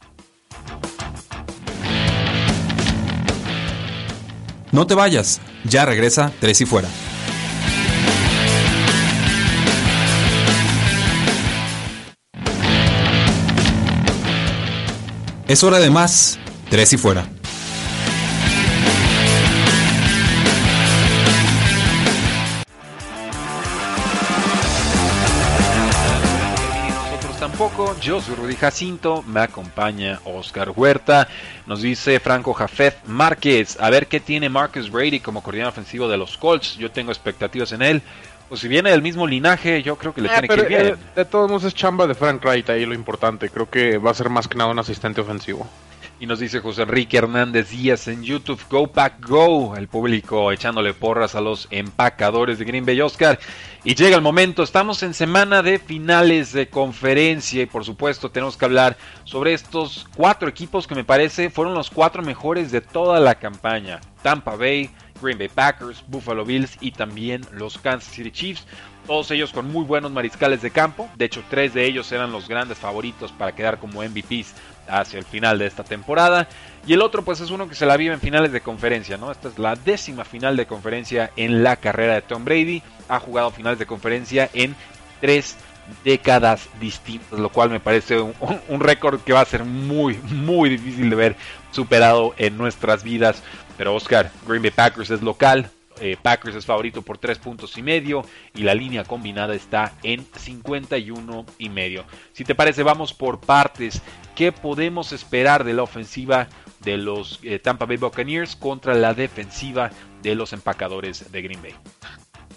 [4.71, 6.89] No te vayas, ya regresa tres y fuera.
[15.47, 17.27] Es hora de más, tres y fuera.
[27.53, 27.95] tampoco.
[27.99, 31.27] Yo soy Rudy Jacinto, me acompaña Oscar Huerta.
[31.67, 36.17] Nos dice Franco Jafet Márquez, a ver qué tiene Marcus Brady como coordinador ofensivo de
[36.17, 36.77] los Colts.
[36.77, 38.01] Yo tengo expectativas en él.
[38.53, 40.87] Pues si viene del mismo linaje, yo creo que le Ah, tiene que ir bien.
[40.89, 43.49] eh, de todos modos es chamba de Frank Wright ahí lo importante.
[43.49, 45.67] Creo que va a ser más que nada un asistente ofensivo.
[46.19, 50.93] Y nos dice José Enrique Hernández Díaz en YouTube, Go Pack Go, el público echándole
[50.93, 53.39] porras a los empacadores de Green Bay Oscar.
[53.83, 58.55] Y llega el momento, estamos en semana de finales de conferencia y por supuesto tenemos
[58.55, 63.19] que hablar sobre estos cuatro equipos que me parece fueron los cuatro mejores de toda
[63.19, 63.99] la campaña.
[64.21, 64.91] Tampa Bay,
[65.23, 68.65] Green Bay Packers, Buffalo Bills y también los Kansas City Chiefs.
[69.07, 71.09] Todos ellos con muy buenos mariscales de campo.
[71.15, 74.53] De hecho, tres de ellos eran los grandes favoritos para quedar como MVPs
[74.87, 76.47] hacia el final de esta temporada.
[76.85, 79.31] Y el otro, pues, es uno que se la vive en finales de conferencia, ¿no?
[79.31, 82.81] Esta es la décima final de conferencia en la carrera de Tom Brady.
[83.09, 84.75] Ha jugado finales de conferencia en
[85.21, 85.57] tres
[86.03, 88.33] décadas distintas, lo cual me parece un,
[88.69, 91.35] un récord que va a ser muy, muy difícil de ver
[91.71, 93.43] superado en nuestras vidas.
[93.77, 97.81] Pero Oscar, Green Bay Packers es local, eh, Packers es favorito por 3 puntos y
[97.81, 102.05] medio y la línea combinada está en 51 y medio.
[102.33, 104.01] Si te parece, vamos por partes.
[104.35, 106.47] ¿Qué podemos esperar de la ofensiva
[106.79, 111.75] de los eh, Tampa Bay Buccaneers contra la defensiva de los empacadores de Green Bay?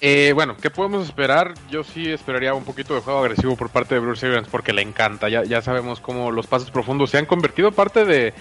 [0.00, 1.54] Eh, bueno, ¿qué podemos esperar?
[1.70, 4.82] Yo sí esperaría un poquito de juego agresivo por parte de Bruce Arians porque le
[4.82, 5.28] encanta.
[5.28, 8.35] Ya, ya sabemos cómo los pases profundos se han convertido parte de,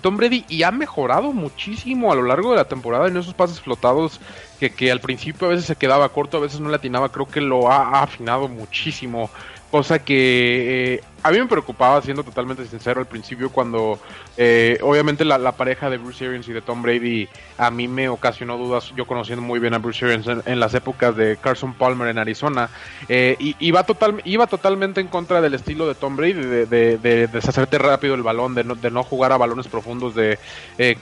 [0.00, 3.60] Tom Brady y ha mejorado muchísimo a lo largo de la temporada en esos pases
[3.60, 4.20] flotados
[4.60, 7.10] que, que al principio a veces se quedaba corto, a veces no le atinaba.
[7.10, 9.30] Creo que lo ha afinado muchísimo.
[9.70, 14.00] Cosa que eh, a mí me preocupaba, siendo totalmente sincero, al principio cuando
[14.36, 18.08] eh, obviamente la, la, pareja de Bruce Arians y de Tom Brady a mí me
[18.08, 21.74] ocasionó dudas, yo conociendo muy bien a Bruce Arians en, en las épocas de Carson
[21.74, 22.68] Palmer en Arizona,
[23.08, 26.98] eh, y, iba, total, iba totalmente en contra del estilo de Tom Brady, de, de,
[26.98, 30.38] de deshacerte rápido el balón, de no, de no, jugar a balones profundos, de
[30.78, 30.96] eh,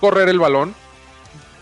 [0.00, 0.74] correr el balón,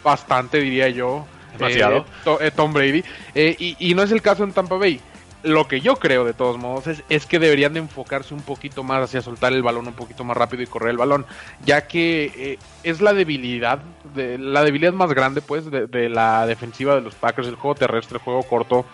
[0.02, 1.26] bastante diría yo.
[1.52, 2.06] Demasiado.
[2.24, 4.98] To, Tom Brady, y, y no es el caso en Tampa Bay
[5.42, 8.82] lo que yo creo de todos modos es, es, que deberían de enfocarse un poquito
[8.82, 11.26] más hacia soltar el balón un poquito más rápido y correr el balón,
[11.64, 13.80] ya que eh, es la debilidad,
[14.14, 17.74] de, la debilidad más grande pues de, de, la defensiva de los Packers, el juego
[17.74, 18.86] terrestre, el juego corto.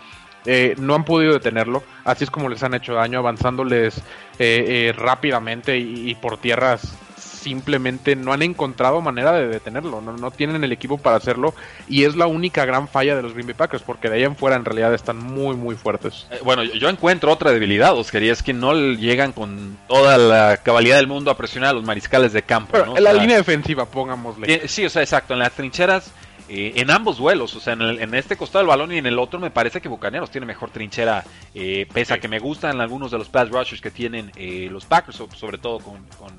[0.46, 4.00] Eh, no han podido detenerlo, así es como les han hecho daño, avanzándoles
[4.38, 6.96] eh, rápidamente y, y por tierras
[7.38, 11.54] simplemente no han encontrado manera de detenerlo, no, no, tienen el equipo para hacerlo
[11.88, 14.36] y es la única gran falla de los Green Bay Packers porque de ahí en
[14.36, 16.26] fuera en realidad están muy muy fuertes.
[16.30, 20.58] Eh, bueno, yo encuentro otra debilidad, Oscar, y es que no llegan con toda la
[20.58, 22.72] cabalidad del mundo a presionar a los mariscales de campo.
[22.72, 22.96] Pero ¿no?
[22.96, 24.68] en la o sea, línea defensiva, pongámosle.
[24.68, 26.12] Sí, o sea, exacto, en las trincheras
[26.48, 29.06] eh, en ambos duelos, o sea, en, el, en, este costado del balón y en
[29.06, 32.80] el otro, me parece que Bucaneros tiene mejor trinchera, eh, pese a que me gustan
[32.80, 36.32] algunos de los pass rushers que tienen eh, los Packers, sobre todo con, con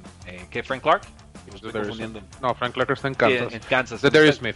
[0.49, 0.63] ¿qué?
[0.63, 1.01] Frank Clark.
[1.53, 2.21] Estoy confundiendo.
[2.41, 3.53] No, Frank Clark está en Kansas.
[3.53, 4.01] en Kansas.
[4.01, 4.55] De Darius Smith.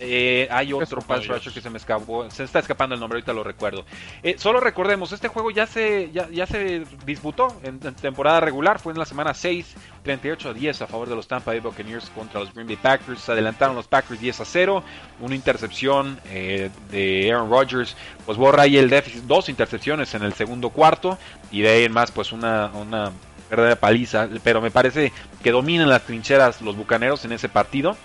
[0.00, 3.32] Eh, hay otro pass rusher que se me escapó, se está escapando el nombre, ahorita
[3.32, 3.84] lo recuerdo.
[4.22, 8.78] Eh, solo recordemos, este juego ya se ya, ya se disputó en, en, temporada regular,
[8.78, 12.10] fue en la semana 6, 38 a 10 a favor de los Tampa Bay Buccaneers
[12.10, 13.20] contra los Green Bay Packers.
[13.20, 14.82] Se adelantaron los Packers 10 a 0,
[15.20, 20.32] una intercepción eh, de Aaron Rodgers, pues borra ahí el déficit, dos intercepciones en el
[20.34, 21.18] segundo cuarto
[21.50, 23.10] y de ahí en más pues una, una
[23.50, 27.96] verdadera paliza, pero me parece que dominan las trincheras los Bucaneros en ese partido.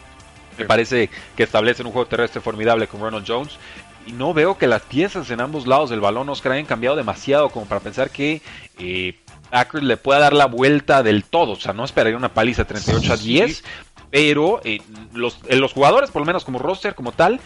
[0.57, 3.57] Me parece que establecen un juego terrestre formidable con Ronald Jones.
[4.05, 7.49] Y no veo que las piezas en ambos lados del balón Oscar hayan cambiado demasiado
[7.49, 8.41] como para pensar que
[8.77, 9.15] eh,
[9.49, 11.51] Packers le pueda dar la vuelta del todo.
[11.51, 13.55] O sea, no esperaría una paliza 38 a 10.
[13.55, 13.63] Sí.
[14.11, 14.81] Pero eh,
[15.13, 17.39] los, eh, los jugadores, por lo menos como roster, como tal,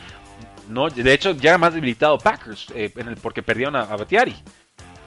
[0.69, 4.35] no, de hecho ya más debilitado Packers eh, en el, porque perdieron a, a Batiari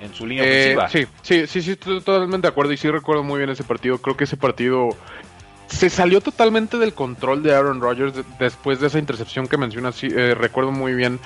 [0.01, 0.89] en su línea eh, ofensiva.
[0.89, 3.99] Sí, sí, sí, sí, estoy totalmente de acuerdo y sí recuerdo muy bien ese partido.
[3.99, 4.89] Creo que ese partido
[5.71, 10.03] se salió totalmente del control de Aaron Rodgers de, después de esa intercepción que mencionas.
[10.03, 11.19] Eh, recuerdo muy bien.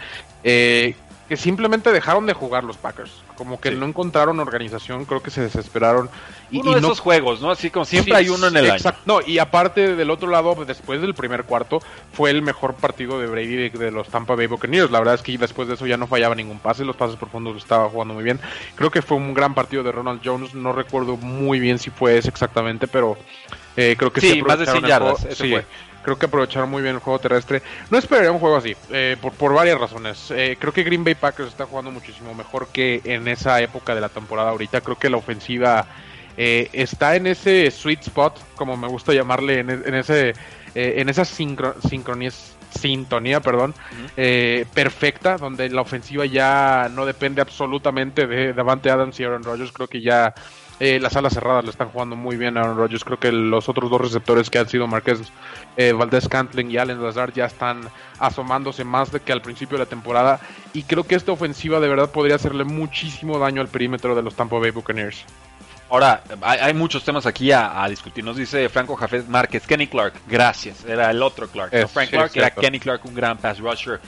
[0.45, 0.95] Eh,
[1.29, 3.11] que simplemente dejaron de jugar los Packers.
[3.37, 3.77] Como que Sí.
[3.77, 6.11] no encontraron organización, creo que se desesperaron.
[6.51, 7.51] Y, Uno y de no esos juegos, ¿no?
[7.51, 9.01] Así como siempre Sí, hay uno en el exacto.
[9.11, 9.21] año.
[9.23, 11.81] No, y aparte del otro lado, después del primer cuarto,
[12.13, 14.91] fue el mejor partido de Brady de, de los Tampa Bay Buccaneers.
[14.91, 17.57] La verdad es que después de eso ya no fallaba ningún pase, los pases profundos
[17.57, 18.39] estaba jugando muy bien.
[18.75, 22.19] Creo que fue un gran partido de Ronald Jones, no recuerdo muy bien si fue
[22.19, 23.17] ese exactamente, pero
[23.77, 25.65] eh, creo que Sí, más de aprovecharon 100 el yardas, Sí, fue.
[26.03, 27.63] creo que aprovecharon muy bien el juego terrestre.
[27.91, 30.31] No esperaría un juego así, eh, por, por varias razones.
[30.31, 34.01] Eh, creo que Green Bay Packers está jugando muchísimo mejor que en esa época de
[34.01, 34.81] la temporada ahorita.
[34.81, 35.87] Creo que la ofensiva
[36.37, 40.31] eh, está en ese sweet spot, como me gusta llamarle, en, e- en ese
[40.75, 43.73] eh, en esa sincro- sincronías- sintonía, perdón,
[44.17, 49.71] eh, perfecta, donde la ofensiva ya no depende absolutamente de Davante Adams y Aaron Rodgers.
[49.71, 50.35] Creo que ya
[50.81, 53.05] eh, las alas cerradas le están jugando muy bien a Aaron Rodgers.
[53.05, 55.21] Creo que los otros dos receptores que han sido Marqués
[55.77, 57.83] eh, Valdés Cantling y Allen Lazard ya están
[58.19, 60.41] asomándose más de que al principio de la temporada.
[60.73, 64.35] Y creo que esta ofensiva de verdad podría hacerle muchísimo daño al perímetro de los
[64.35, 65.25] Tampa Bay Buccaneers.
[65.91, 68.25] Ahora, hay, hay muchos temas aquí a, a discutir.
[68.25, 70.85] Nos dice Franco Jafet Márquez, Kenny Clark, gracias.
[70.85, 71.73] Era el otro Clark.
[71.73, 72.51] no Frank Clark es era.
[72.51, 74.01] Kenny Clark, un gran pass rusher.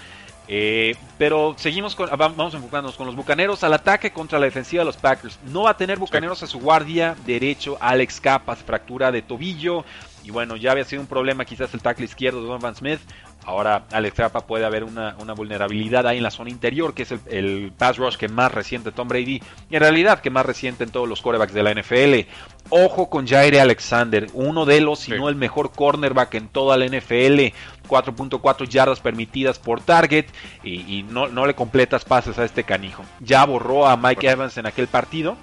[0.48, 4.82] Eh, pero seguimos con, va- vamos enfocándonos con los Bucaneros al ataque contra la defensiva
[4.82, 5.38] de los Packers.
[5.46, 9.84] No va a tener Bucaneros a su guardia derecho Alex Capas, fractura de tobillo.
[10.22, 13.00] Y bueno, ya había sido un problema quizás el tackle izquierdo de Donovan Smith.
[13.44, 17.12] Ahora Alex Capa puede haber una, una vulnerabilidad ahí en la zona interior, que es
[17.12, 20.82] el, el pass rush que más reciente Tom Brady, y en realidad que más reciente
[20.82, 22.28] en todos los quarterbacks de la NFL.
[22.70, 26.86] Ojo con Jaire Alexander, uno de los, si no el mejor cornerback en toda la
[26.86, 27.54] NFL.
[27.86, 30.26] 4.4 yardas permitidas por target
[30.62, 33.04] y, y no, no le completas pases a este canijo.
[33.20, 35.36] Ya borró a Mike Evans en aquel partido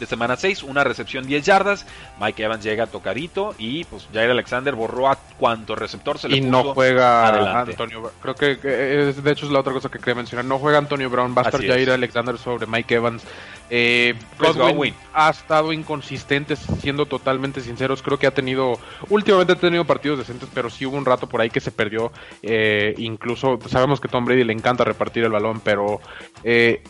[0.00, 1.86] de semana 6, una recepción 10 yardas.
[2.20, 6.40] Mike Evans llega tocadito y pues Jair Alexander borró a cuanto receptor se le y
[6.40, 7.70] puso no juega adelante.
[7.72, 8.14] Antonio Brown.
[8.20, 10.44] Creo que, que es- de hecho es la otra cosa que quería mencionar.
[10.46, 11.90] No juega Antonio Brown, va a estar Jair.
[11.92, 13.22] Alexander sobre Mike Evans.
[13.70, 14.94] Eh, Godwin.
[15.12, 18.02] ha estado inconsistente, siendo totalmente sinceros.
[18.02, 21.40] Creo que ha tenido, últimamente ha tenido partidos decentes, pero sí hubo un rato por
[21.40, 22.12] ahí que se perdió.
[22.42, 26.00] Eh, incluso sabemos que Tom Brady le encanta repartir el balón, pero
[26.42, 26.82] eh,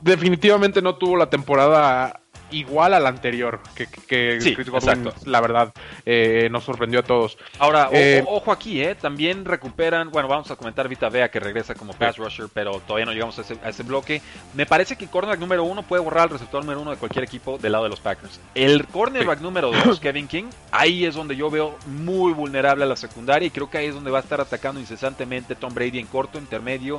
[0.00, 2.21] definitivamente no tuvo la temporada
[2.52, 5.30] igual a la anterior que, que- que Sí, Chris Godwin, exacto.
[5.30, 5.72] la verdad,
[6.06, 7.36] eh, nos sorprendió a todos.
[7.58, 8.94] Ahora, o- Eh, ojo aquí, ¿eh?
[8.94, 13.06] También recuperan, bueno, vamos a comentar Vita Vea que regresa como pass rusher, pero todavía
[13.06, 14.20] no llegamos a ese, a ese bloque.
[14.54, 17.24] Me parece que el cornerback número uno puede borrar al receptor número uno de cualquier
[17.24, 18.40] equipo del lado de los Packers.
[18.54, 22.96] El cornerback número dos, Kevin King, ahí es donde yo veo muy vulnerable a la
[22.96, 26.06] secundaria y creo que ahí es donde va a estar atacando incesantemente Tom Brady en
[26.06, 26.98] corto, intermedio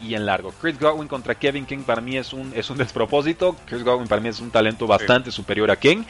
[0.00, 0.52] y, y en largo.
[0.60, 3.56] Chris Godwin contra Kevin King para mí es un, es un despropósito.
[3.66, 6.04] Chris Godwin para mí es un talento bastante superior a King.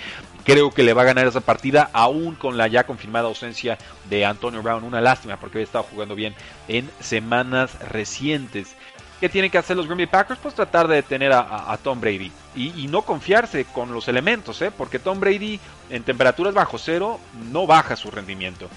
[0.44, 3.78] Creo que le va a ganar esa partida, aún con la ya confirmada ausencia
[4.10, 4.84] de Antonio Brown.
[4.84, 6.34] Una lástima porque había estado jugando bien
[6.68, 8.76] en semanas recientes.
[9.20, 10.40] ¿Qué tienen que hacer los Green Bay Packers?
[10.40, 14.70] Pues tratar de detener a, Tom Brady y, y no confiarse con los elementos, ¿eh?
[14.70, 17.18] porque Tom Brady en temperaturas bajo cero
[17.50, 18.68] no baja su rendimiento.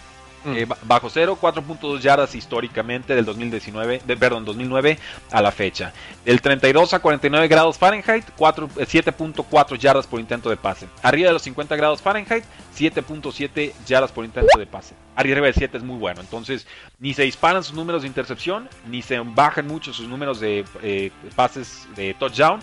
[0.48, 0.56] Mm.
[0.58, 4.98] Eh, ba- bajo cero, 4.2 yardas históricamente del 2019, de, perdón, 2009
[5.32, 5.94] a la fecha.
[6.26, 10.88] Del 32 a 49 grados Fahrenheit, 4, eh, 7.4 yardas por intento de pase.
[11.04, 12.44] Arriba de los 50 grados Fahrenheit,
[12.78, 14.96] 7.7 yardas por intento de pase.
[15.16, 16.22] Arriba de 7 es muy bueno.
[16.22, 16.68] Entonces,
[17.00, 21.12] ni se disparan sus números de intercepción, ni se bajan mucho sus números de eh,
[21.36, 22.60] pases de touchdown.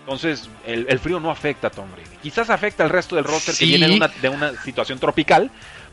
[0.00, 2.16] Entonces, el, el frío no afecta a Tom Brady.
[2.22, 3.64] Quizás afecta al resto del roster Sí.
[3.64, 5.48] que viene de una, de una situación tropical,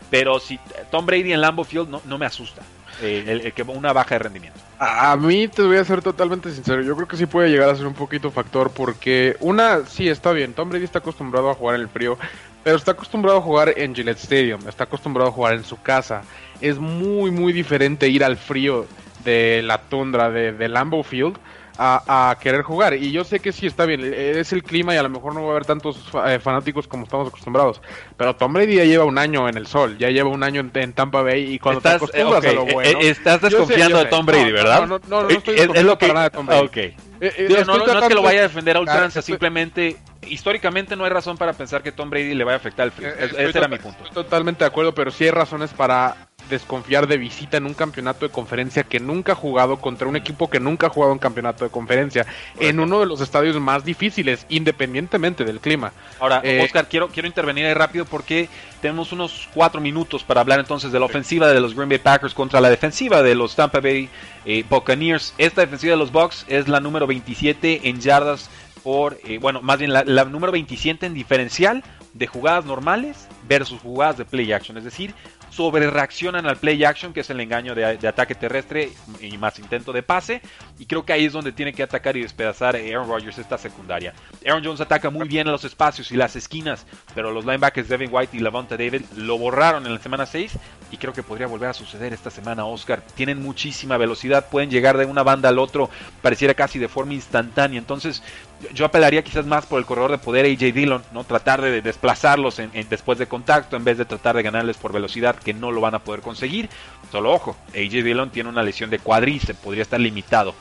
[0.10, 0.60] pero si
[0.92, 2.62] Tom Brady en Lambeau Field no, no me asusta.
[3.02, 4.60] eh, el que una baja de rendimiento.
[4.78, 7.76] A mí te voy a ser totalmente sincero, yo creo que sí puede llegar a
[7.76, 11.76] ser un poquito factor porque una, sí está bien, Tom Brady está acostumbrado a jugar
[11.76, 12.18] en el frío,
[12.64, 16.24] pero está acostumbrado a jugar en Gillette Stadium, está acostumbrado a jugar en su casa.
[16.62, 18.86] Es muy, muy diferente ir al frío
[19.24, 21.38] de la tundra de, de Lambeau Field
[21.82, 22.94] a, a querer jugar.
[22.96, 25.42] Y yo sé que sí está bien, es el clima y a lo mejor no
[25.44, 27.82] va a haber tantos eh, fanáticos como estamos acostumbrados.
[28.18, 30.72] Pero Tom Brady ya lleva un año en el sol, ya lleva un año en,
[30.74, 33.00] en Tampa Bay y cuando te Estás, eh, acostumbras ok, a lo bueno...
[33.00, 34.10] eh, estás Yo sé, desconfiando yo de sé.
[34.10, 34.80] Tom Brady, ¿verdad?
[34.82, 36.66] No, no, no, no estoy Eh, es, es lo que para nada de Tom Brady.
[36.66, 36.78] Ok.
[36.78, 38.80] Eh, eh, Digo, estoy no, no- no es que lo vaya a de- defender a
[38.82, 42.60] ultranza, estoy- simplemente históricamente no hay razón para pensar que Tom Brady le vaya a
[42.60, 43.10] afectar el frío.
[43.10, 43.98] Eh, ese era mi punto.
[44.04, 48.26] Estoy totalmente de acuerdo, pero sí hay razones para desconfiar de visita en un campeonato
[48.26, 51.64] de conferencia que nunca ha jugado contra un equipo que nunca ha jugado un campeonato
[51.64, 52.26] de conferencia
[52.60, 55.92] en uno de los estadios más difíciles, independientemente del clima.
[56.20, 58.50] Ahora, Eh, Oscar, quiero, quiero intervenir ahí rápido porque
[58.82, 62.34] tenemos unos cuatro minutos para hablar entonces de la ofensiva de los Green Bay Packers
[62.34, 64.10] contra la defensiva de los Tampa Bay
[64.46, 65.34] eh, Buccaneers.
[65.38, 68.50] Esta defensiva de los Bucks es la número 27 en yardas
[68.84, 73.80] por, eh, bueno, más bien la, la número 27 en diferencial de jugadas normales versus
[73.82, 74.78] jugadas de play action.
[74.78, 75.14] Es decir,
[75.60, 79.92] sobre reaccionan al play action, que es el engaño de, ataque terrestre y más intento
[79.92, 80.42] de pase.
[80.80, 84.14] Y creo que ahí es donde tiene que atacar y despedazar Aaron Rodgers esta secundaria.
[84.48, 88.38] Aaron Jones ataca muy bien los espacios y las esquinas, pero los linebackers Devin White
[88.38, 90.54] y Lavonta David lo borraron en la semana 6
[90.92, 93.04] y creo que podría volver a suceder esta semana, Oscar.
[93.16, 95.90] Tienen muchísima velocidad, pueden llegar de una banda al otro,
[96.22, 97.80] pareciera casi de forma instantánea.
[97.80, 98.24] Entonces,
[98.74, 101.24] yo apelaría quizás más por el corredor de poder AJ Dillon, ¿no?
[101.24, 105.36] Tratar de desplazarlos en, después de contacto en vez de tratar de ganarles por velocidad,
[105.36, 106.70] que no lo van a poder conseguir.
[107.12, 110.54] Solo ojo, AJ Dillon tiene una lesión de cuadriceps, podría estar limitado.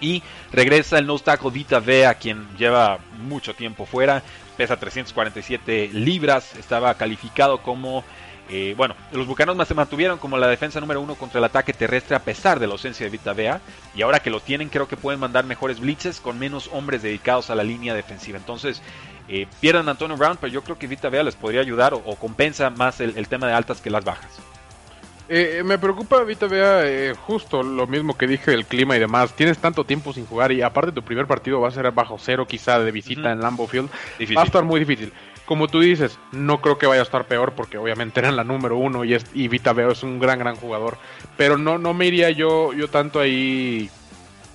[0.00, 0.22] Y
[0.52, 4.22] regresa el nose tackle Vita Vea, quien lleva mucho tiempo fuera,
[4.56, 8.04] pesa 347 libras, estaba calificado como
[8.52, 12.16] eh, bueno, los bucanos se mantuvieron como la defensa número uno contra el ataque terrestre
[12.16, 13.60] a pesar de la ausencia de Vita Vea.
[13.94, 17.50] Y ahora que lo tienen, creo que pueden mandar mejores blitzes con menos hombres dedicados
[17.50, 18.38] a la línea defensiva.
[18.38, 18.82] Entonces,
[19.28, 21.98] eh, pierdan a Antonio Brown, pero yo creo que Vita Vea les podría ayudar o,
[21.98, 24.40] o compensa más el, el, tema de altas que las bajas.
[25.28, 29.32] Eh, me preocupa Vita Vea eh, justo lo mismo que dije del clima y demás.
[29.32, 32.48] Tienes tanto tiempo sin jugar y aparte tu primer partido va a ser bajo cero
[32.48, 33.32] quizá de visita uh -huh.
[33.34, 33.88] en Lambeau Field.
[34.18, 34.36] Difícil.
[34.36, 35.12] Va a estar muy difícil
[35.50, 38.76] como tú dices, no creo que vaya a estar peor porque obviamente eran la número
[38.76, 40.96] uno y, es, y Vita Veo es un gran, gran jugador.
[41.36, 43.90] Pero no, no me iría yo, yo tanto ahí.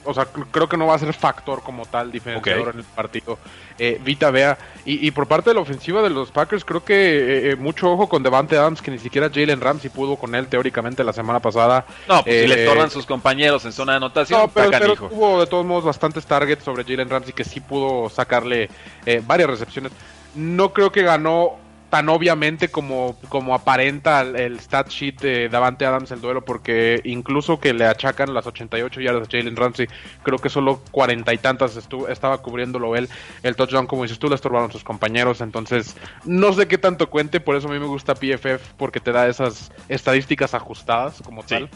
[0.05, 2.73] O sea, creo que no va a ser factor como tal diferenciador okay.
[2.75, 3.37] en el partido.
[3.77, 4.57] Eh, Vita Vea.
[4.85, 8.07] Y, y, por parte de la ofensiva de los Packers, creo que eh, mucho ojo
[8.07, 11.85] con Devante Adams, que ni siquiera Jalen Ramsey pudo con él teóricamente la semana pasada.
[12.07, 14.39] No, pues eh, si le estorban sus compañeros en zona de anotación.
[14.39, 18.09] No, pero, pero tuvo de todos modos bastantes targets sobre Jalen Ramsey que sí pudo
[18.09, 18.69] sacarle
[19.05, 19.91] eh, varias recepciones
[20.35, 21.57] no creo que ganó
[21.89, 26.99] tan obviamente como, como aparenta el, el stat sheet de Davante Adams el duelo, porque
[27.03, 29.87] incluso que le achacan las 88 yardas a Jalen Ramsey,
[30.23, 33.07] creo que solo cuarenta y tantas estuvo, estaba cubriéndolo él.
[33.43, 37.39] El touchdown, como dices tú, le estorbaron sus compañeros, entonces no sé qué tanto cuente,
[37.39, 41.49] por eso a mí me gusta PFF, porque te da esas estadísticas ajustadas como sí.
[41.49, 41.69] tal.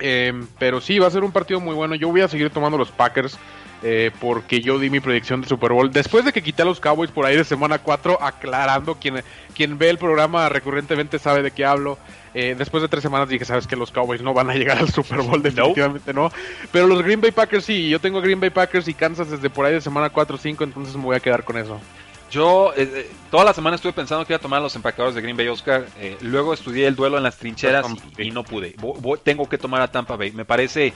[0.00, 1.94] Eh, pero sí, va a ser un partido muy bueno.
[1.94, 3.38] Yo voy a seguir tomando los Packers.
[3.82, 6.80] Eh, porque yo di mi predicción de Super Bowl después de que quité a los
[6.80, 9.22] Cowboys por ahí de semana 4, aclarando, quien,
[9.54, 11.98] quien ve el programa recurrentemente sabe de qué hablo.
[12.32, 14.88] Eh, después de tres semanas dije, sabes que los Cowboys no van a llegar al
[14.88, 16.32] Super Bowl, definitivamente no.
[16.72, 19.66] Pero los Green Bay Packers sí, yo tengo Green Bay Packers y Kansas desde por
[19.66, 21.78] ahí de semana 4 o 5, entonces me voy a quedar con eso.
[22.30, 25.36] Yo eh, toda la semana estuve pensando que iba a tomar los empacadores de Green
[25.36, 25.86] Bay Oscar.
[26.00, 27.86] Eh, luego estudié el duelo en las trincheras
[28.18, 28.74] y, y no pude.
[29.22, 30.32] Tengo que tomar a Tampa Bay.
[30.32, 30.92] Me parece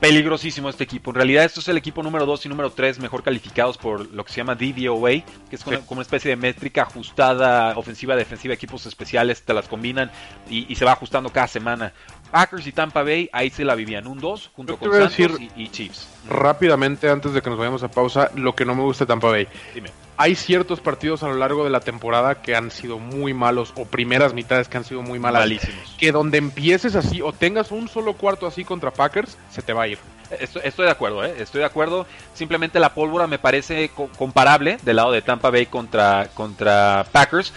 [0.00, 1.10] peligrosísimo este equipo.
[1.10, 4.24] En realidad, esto es el equipo número 2 y número 3 mejor calificados por lo
[4.24, 5.10] que se llama DVOA,
[5.48, 10.10] que es como, una especie de métrica ajustada, ofensiva, defensiva, equipos especiales, te las combinan
[10.48, 11.92] y, y, se va ajustando cada semana.
[12.30, 15.64] Packers y Tampa Bay, ahí se la vivían un 2 junto con Santos decir y,
[15.64, 16.08] y, Chiefs.
[16.28, 19.28] Rápidamente, antes de que nos vayamos a pausa, lo que no me gusta de Tampa
[19.28, 19.48] Bay.
[19.74, 19.90] Dime.
[20.20, 23.84] Hay ciertos partidos a lo largo de la temporada que han sido muy malos, o
[23.84, 25.42] primeras mitades que han sido muy malas.
[25.42, 25.94] Malísimos.
[25.96, 29.84] Que donde empieces así, o tengas un solo cuarto así contra Packers, se te va
[29.84, 29.98] a ir.
[30.40, 31.34] Estoy, estoy, de acuerdo, ¿eh?
[31.38, 32.04] estoy de acuerdo.
[32.34, 37.52] Simplemente la pólvora me parece co comparable del lado de Tampa Bay contra, contra Packers.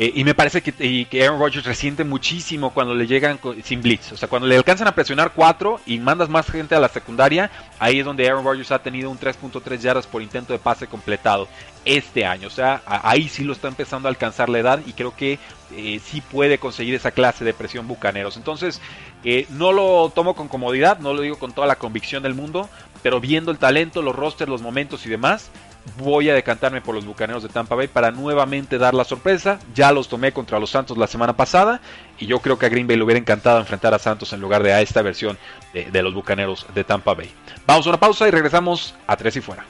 [0.00, 4.12] Eh, y me parece que, Aaron Rodgers resiente muchísimo cuando le llegan sin blitz.
[4.12, 7.50] O sea, cuando le alcanzan a presionar 4 y mandas más gente a la secundaria,
[7.80, 11.48] ahí es donde Aaron Rodgers ha tenido un 3.3 yardas por intento de pase completado
[11.84, 12.46] este año.
[12.46, 15.40] O sea, ahí sí lo está empezando a alcanzar la edad y creo que
[15.74, 18.36] eh, sí puede conseguir esa clase de presión bucaneros.
[18.36, 18.80] Entonces,
[19.24, 22.68] eh, no lo tomo con comodidad, no lo digo con toda la convicción del mundo,
[23.02, 25.50] pero viendo el talento, los rosters, los momentos y demás,
[25.96, 29.58] voy a decantarme por los Bucaneros de Tampa Bay para nuevamente dar la sorpresa.
[29.74, 31.80] Ya los tomé contra los Santos la semana pasada
[32.18, 34.62] y yo creo que a Green Bay le hubiera encantado enfrentar a Santos en lugar
[34.62, 35.38] de a esta versión
[35.72, 37.30] de, de los Bucaneros de Tampa Bay.
[37.66, 39.64] Vamos a una pausa y regresamos a Tres y Fuera.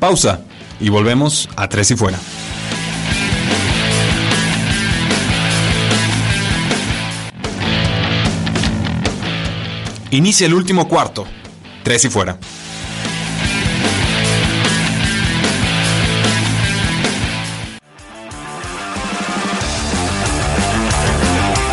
[0.00, 0.40] Pausa
[0.80, 2.18] y volvemos a Tres y Fuera.
[10.10, 11.26] Inicia el último cuarto.
[11.82, 12.38] Tres y fuera.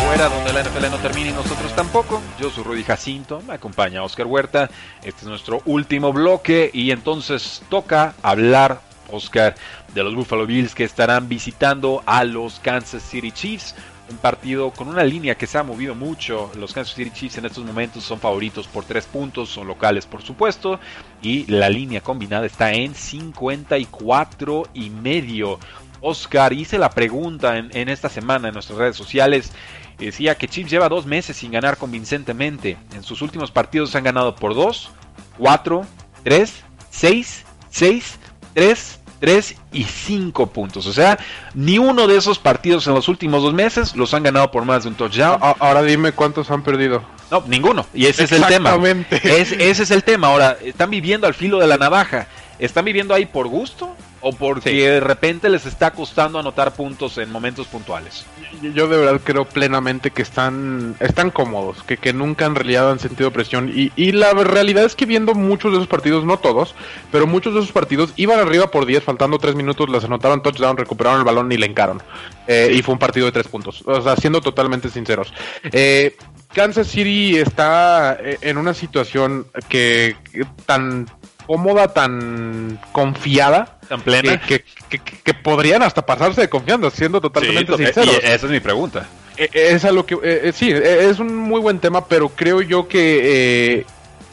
[0.04, 2.20] Fuera donde la NFL no termina y nosotros tampoco.
[2.38, 4.68] Yo soy Rudy Jacinto, me acompaña Oscar Huerta.
[4.98, 9.54] Este es nuestro último bloque y entonces toca hablar, Oscar,
[9.94, 13.74] de los Buffalo Bills que estarán visitando a los Kansas City Chiefs
[14.10, 16.50] un partido con una línea que se ha movido mucho.
[16.56, 20.22] Los Kansas City Chiefs en estos momentos son favoritos por tres puntos, son locales por
[20.22, 20.78] supuesto,
[21.22, 25.58] y la línea combinada está en 54 y medio.
[26.00, 29.52] Oscar, hice la pregunta en, en esta semana en nuestras redes sociales.
[29.98, 32.76] Decía que Chiefs lleva dos meses sin ganar convincentemente.
[32.94, 34.90] En sus últimos partidos han ganado por 2,
[35.38, 35.86] 4,
[36.22, 38.18] 3, 6, 6
[38.56, 40.86] 3, 3 y 5 puntos.
[40.86, 41.18] O sea,
[41.54, 44.84] ni uno de esos partidos en los últimos dos meses los han ganado por más
[44.84, 45.38] de un touchdown.
[45.40, 47.02] Ahora dime cuántos han perdido.
[47.30, 47.86] No, ninguno.
[47.94, 48.76] Y ese es el tema.
[49.10, 50.28] Es, ese es el tema.
[50.28, 52.26] Ahora, están viviendo al filo de la navaja.
[52.58, 53.94] ¿Están viviendo ahí por gusto?
[54.20, 58.24] o porque de repente les está costando anotar puntos en momentos puntuales.
[58.62, 62.98] Yo, de verdad creo plenamente que están, están cómodos, que, que nunca en realidad han
[62.98, 63.70] sentido presión.
[63.74, 66.74] Y, y, la realidad es que viendo muchos de esos partidos, no todos,
[67.12, 70.76] pero muchos de esos partidos iban arriba por 10, faltando 3 minutos, les anotaron touchdown,
[70.76, 72.02] recuperaron el balón y le encaron.
[72.46, 73.82] Eh, y fue un partido de 3 puntos.
[73.86, 75.32] O sea, siendo totalmente sinceros.
[75.64, 76.16] Eh,
[76.54, 80.16] Kansas City está eh, en una situación que
[80.64, 81.06] tan
[81.46, 83.75] cómoda, tan confiada.
[83.88, 84.40] Tan plena.
[84.40, 88.14] Que, que, podrían hasta pasarse de confianza, siendo totalmente sinceros.
[88.22, 89.06] Y esa es mi pregunta.
[89.36, 92.88] E, e, es lo que, e, sí, es un muy buen tema, pero creo yo
[92.88, 93.86] que eh,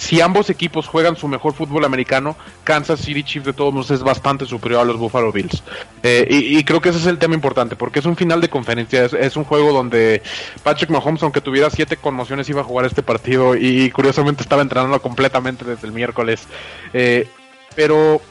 [0.03, 2.35] si ambos equipos juegan su mejor fútbol americano,
[2.65, 5.63] Kansas City Chiefs de todos modos es bastante superior a los Buffalo Bills.
[6.03, 9.05] Eh, y, creo que ese es el tema importante, porque es un final de conferencia,
[9.05, 10.21] es, un juego donde
[10.61, 15.01] Patrick Mahomes, aunque tuviera siete conmociones, iba a jugar este partido y, curiosamente estaba entrenando
[15.01, 16.47] completamente desde el miércoles.
[16.93, 17.27] Eh,
[17.75, 18.21] pero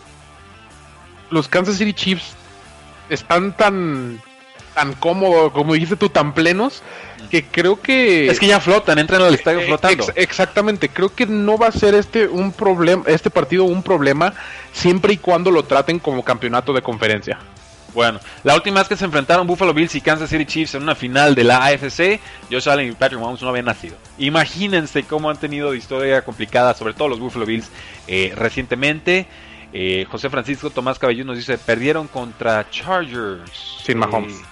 [1.33, 2.35] los Kansas City Chiefs
[3.09, 4.21] están tan
[4.75, 6.83] tan cómodos, como dijiste tú, tan plenos,
[7.31, 8.29] que creo que...
[8.29, 10.07] Es que ya flotan, entran al estadio eh, flotando.
[10.15, 14.33] exactamente, creo que no va a ser este un problema, este partido un problema
[14.73, 17.39] siempre y cuando lo traten como campeonato de conferencia.
[17.95, 20.95] Bueno, la última vez que se enfrentaron Buffalo Bills y Kansas City Chiefs en una
[20.95, 22.21] final de la AFC,
[22.51, 23.97] Josh Allen y Patrick Mahomes no habían nacido.
[24.17, 27.69] Imagínense cómo han tenido historia complicada, sobre todo los Buffalo Bills
[28.07, 29.27] eh, recientemente.
[29.73, 33.79] Eh, José Francisco Tomás Cabello nos dice, perdieron contra Chargers.
[33.85, 34.43] Sin Mahomes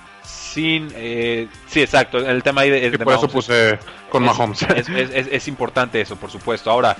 [0.50, 0.88] sin.
[0.94, 2.18] Eh, sí, exacto.
[2.18, 3.78] El tema ahí de, por eso puse
[4.10, 4.62] con Mahomes.
[4.62, 6.70] Es, importante eso, por supuesto.
[6.70, 6.96] Ahora,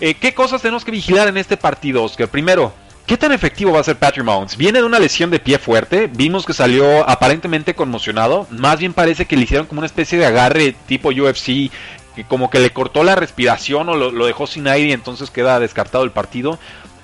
[0.00, 2.28] eh, ¿qué cosas tenemos que vigilar en este partido, Oscar?
[2.28, 2.72] Primero,
[3.06, 4.56] ¿qué tan efectivo va a ser Patrick Mahomes?
[4.56, 6.08] Viene de una lesión de pie fuerte.
[6.12, 8.46] Vimos que salió aparentemente conmocionado.
[8.50, 11.70] Más bien parece que le hicieron como una especie de agarre tipo UFC.
[12.14, 15.30] Que como que le cortó la respiración o lo, lo dejó sin aire y entonces
[15.30, 16.58] queda descartado el partido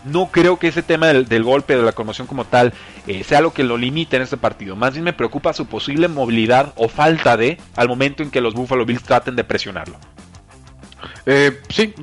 [0.05, 2.72] no creo que ese tema del, golpe, de la conmoción como tal,
[3.07, 4.76] eh, sea lo que lo limite en este partido.
[4.76, 8.55] Más bien me preocupa su posible movilidad o falta de al momento en que los
[8.55, 9.98] Buffalo Bills traten de presionarlo.
[11.26, 11.94] Eh, sí,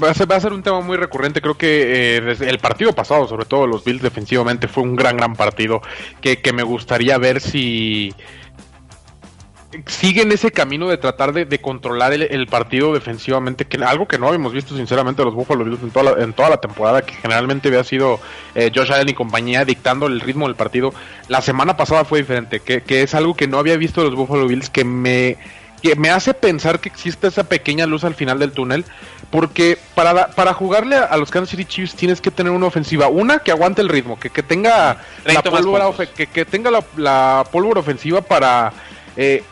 [0.00, 1.40] va, a ser, un tema muy recurrente.
[1.40, 5.16] Creo que eh, desde el partido pasado, sobre todo los Bills defensivamente, fue un gran,
[5.16, 5.82] gran partido
[6.20, 8.14] que, que me gustaría ver si
[9.86, 14.52] siguen ese camino de tratar de, controlar el, partido defensivamente, que algo que no habíamos
[14.52, 17.84] visto sinceramente los Buffalo Bills en toda la, en toda la temporada, que generalmente había
[17.84, 18.20] sido
[18.54, 20.92] eh, Josh Allen y compañía dictando el ritmo del partido.
[21.28, 24.68] La semana pasada fue diferente, que, es algo que no había visto los Buffalo Bills,
[24.68, 25.38] que me,
[25.82, 28.84] que me hace pensar que existe esa pequeña luz al final del túnel,
[29.30, 33.38] porque para, para jugarle a, los Kansas City Chiefs tienes que tener una ofensiva, una
[33.38, 38.20] que aguante el ritmo, que, que tenga la pólvora, que, que, tenga la, pólvora ofensiva
[38.20, 38.72] para...
[39.16, 39.42] Eh,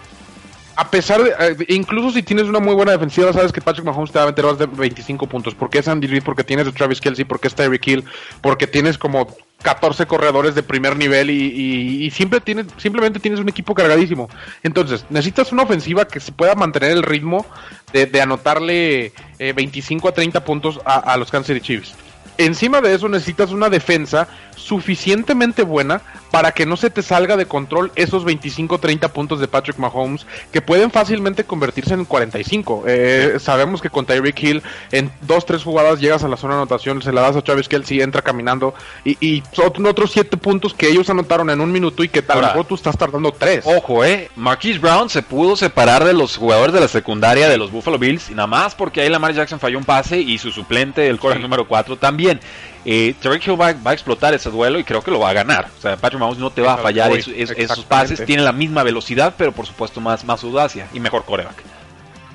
[0.81, 4.13] a pesar de, eh, incluso si tienes una muy buena defensiva, sabes que Patrick Mahomes
[4.13, 5.55] te va a meter más de 25 puntos.
[5.55, 8.05] Porque es Andy Reid, porque tienes a Travis Kelsey, porque es Tyreek Hill,
[8.41, 9.27] porque tienes como
[9.61, 14.31] 14 corredores de primer nivel y, siempre tienes, simplemente tienes un equipo cargadísimo.
[14.63, 17.45] Entonces, necesitas una ofensiva que se pueda mantener el ritmo
[17.93, 21.95] de, anotarle 25 eh, a 30 puntos a, a los Kansas City Chiefs.
[22.39, 26.01] Encima de eso necesitas una defensa suficientemente buena
[26.31, 30.63] para que no se te salga de control esos 25-30 puntos de Patrick Mahomes que
[30.63, 32.85] pueden fácilmente convertirse en 45.
[32.87, 34.63] Eh, sabemos que con Tyreek Hill
[34.93, 38.01] en 2-3 jugadas llegas a la zona de anotación, se la das a Travis Kelsey,
[38.01, 38.75] entra caminando
[39.05, 42.41] y, y son otros 7 puntos que ellos anotaron en un minuto y que tal
[42.41, 43.65] vez tú estás tardando 3.
[43.67, 47.71] Ojo, eh, Marquise Brown se pudo separar de los jugadores de la secundaria de los
[47.71, 51.09] Buffalo Bills y nada más porque ahí Lamar Jackson falló un pase y su suplente,
[51.09, 52.41] el core número 4, también.
[52.93, 55.69] Eh, Hill va, a explotar ese duelo y creo que lo va a ganar.
[55.79, 58.25] O sea, Patrick Mahomes no te va a fallar esos, pases.
[58.27, 61.63] Tiene la misma velocidad, pero por supuesto más, más audacia y mejor coreback.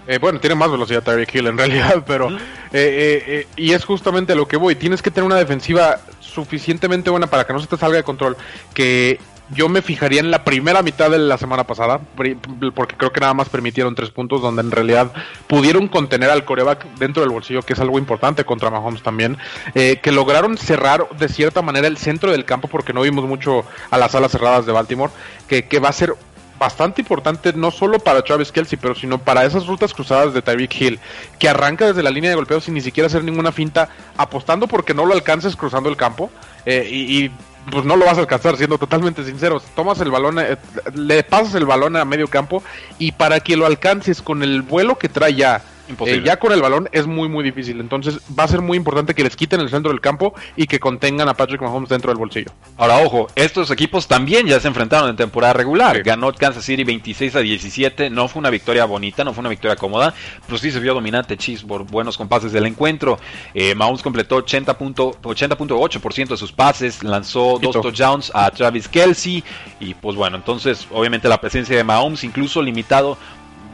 [0.07, 2.31] Eh, bueno, tiene más velocidad Tyreek Hill en realidad, pero...
[2.31, 2.37] Eh,
[2.71, 4.75] eh, y es justamente lo que voy.
[4.75, 8.37] Tienes que tener una defensiva suficientemente buena para que no se te salga de control.
[8.73, 9.19] Que
[9.49, 13.33] yo me fijaría en la primera mitad de la semana pasada, porque creo que nada
[13.33, 15.11] más permitieron tres puntos, donde en realidad
[15.47, 19.37] pudieron contener al coreback dentro del bolsillo, que es algo importante contra Mahomes también,
[19.75, 23.65] eh, que lograron cerrar de cierta manera el centro del campo, porque no vimos mucho
[23.91, 25.11] a las alas cerradas de Baltimore,
[25.47, 26.15] que, que va a ser
[26.57, 30.81] bastante importante no solo para Travis Kelsey, pero sino para esas rutas cruzadas de Tyreek
[30.81, 30.99] Hill,
[31.39, 34.93] que arranca desde la línea de golpeo sin ni siquiera hacer ninguna finta, apostando porque
[34.93, 36.31] no lo alcances cruzando el campo
[36.65, 37.31] eh, y,
[37.71, 39.63] pues no lo vas a alcanzar, siendo totalmente sinceros.
[39.75, 40.57] Tomas el balón, eh,
[40.93, 42.63] le pasas el balón a medio campo
[42.99, 45.61] y para que lo alcances con el vuelo que trae ya
[46.05, 47.79] Eh, ya con el balón es muy, muy difícil.
[47.79, 50.79] Entonces va a ser muy importante que les quiten el centro del campo y que
[50.79, 52.51] contengan a Patrick Mahomes dentro del bolsillo.
[52.77, 56.01] Ahora, ojo, estos equipos también ya se enfrentaron en temporada regular.
[56.03, 58.09] Ganó Kansas City 26 a 17.
[58.09, 60.13] No fue una victoria bonita, no fue una victoria cómoda,
[60.45, 63.19] pero sí se vio dominante Chiefs por buenos compases del encuentro.
[63.53, 69.43] Eh, Mahomes completó 80.8% de sus pases, lanzó dos touchdowns a Travis Kelsey.
[69.79, 73.17] Y pues bueno, entonces, obviamente la presencia de Mahomes, incluso limitado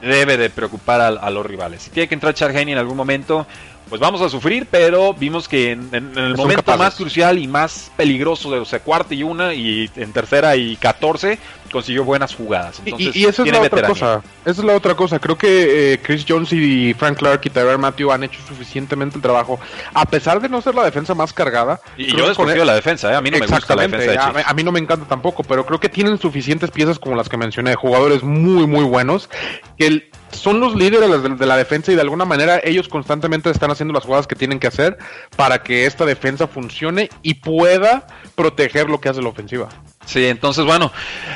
[0.02, 1.84] debe de preocupar a, los rivales.
[1.84, 3.46] Si tiene que entrar Chad en algún momento,
[3.92, 8.50] pues vamos a sufrir, pero vimos que en, el momento más crucial y más peligroso
[8.50, 11.38] de o sea, cuarta y una y en tercera y catorce
[11.70, 12.82] consiguió buenas jugadas.
[12.86, 14.22] y, y esa es la otra cosa.
[14.46, 15.20] Esa es la otra cosa.
[15.20, 19.22] Creo que eh, Chris Jones y Frank Clark y Tyler Matthew han hecho suficientemente el
[19.22, 19.60] trabajo,
[19.94, 21.82] a pesar de no ser la defensa más cargada.
[21.98, 23.16] Y yo desconfío de la defensa, ¿eh?
[23.16, 24.34] a mí no me gusta la defensa.
[24.46, 27.36] a, mí no me encanta tampoco, pero creo que tienen suficientes piezas como las que
[27.36, 29.30] mencioné, jugadores muy, muy buenos,
[29.78, 33.72] que el, son los líderes de la defensa y de alguna manera ellos constantemente están
[33.72, 34.98] haciendo las jugadas que tienen que hacer
[35.36, 39.70] para que esta defensa funcione y pueda proteger lo que hace la ofensiva.
[40.06, 40.92] Sí, entonces bueno,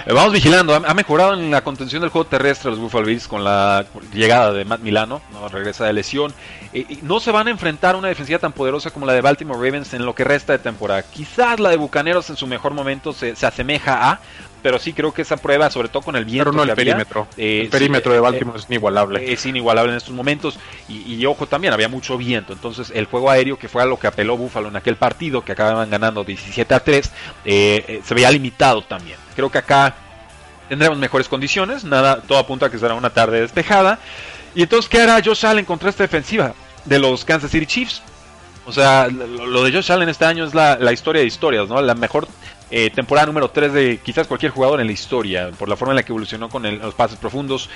[0.07, 0.73] vamos vigilando.
[0.73, 4.65] Ha, mejorado en la contención del juego terrestre los Buffalo Bills con la llegada de
[4.65, 5.47] Matt Milano, ¿no?
[5.49, 6.33] regresa de lesión.
[6.73, 9.59] Eh, no se van a enfrentar a una defensiva tan poderosa como la de Baltimore
[9.63, 11.03] Ravens en lo que resta de temporada.
[11.03, 14.19] Quizás la de Bucaneros en su mejor momento se asemeja a,
[14.65, 16.45] pero sí creo que esa prueba, sobre todo con el viento.
[16.45, 17.27] Pero no el perímetro.
[17.37, 19.31] Eh, el perímetro de Baltimore es inigualable.
[19.31, 20.57] Es inigualable en estos momentos.
[20.89, 22.51] Y, ojo, también había mucho viento.
[22.51, 25.51] Entonces, el juego aéreo, que fue a lo que apeló Buffalo en aquel partido, que
[25.51, 27.11] acababan ganando 17 a 3,
[27.45, 29.19] eh, eh, se veía limitado también.
[29.35, 29.93] Creo que acá
[30.67, 31.83] tendremos mejores condiciones.
[31.83, 33.99] Nada, todo apunta a que será una tarde despejada.
[34.55, 36.55] Y entonces, ¿qué hará Josh Allen contra esta defensiva
[36.85, 38.01] de los Kansas City Chiefs?
[38.65, 41.79] O sea, lo de Josh Allen este año es la, la historia de historias, ¿no?
[41.83, 42.27] La mejor
[42.71, 45.97] eh, temporada número 3 de quizás cualquier jugador en la historia, por la forma en
[45.97, 47.69] la que evolucionó con los pases profundos.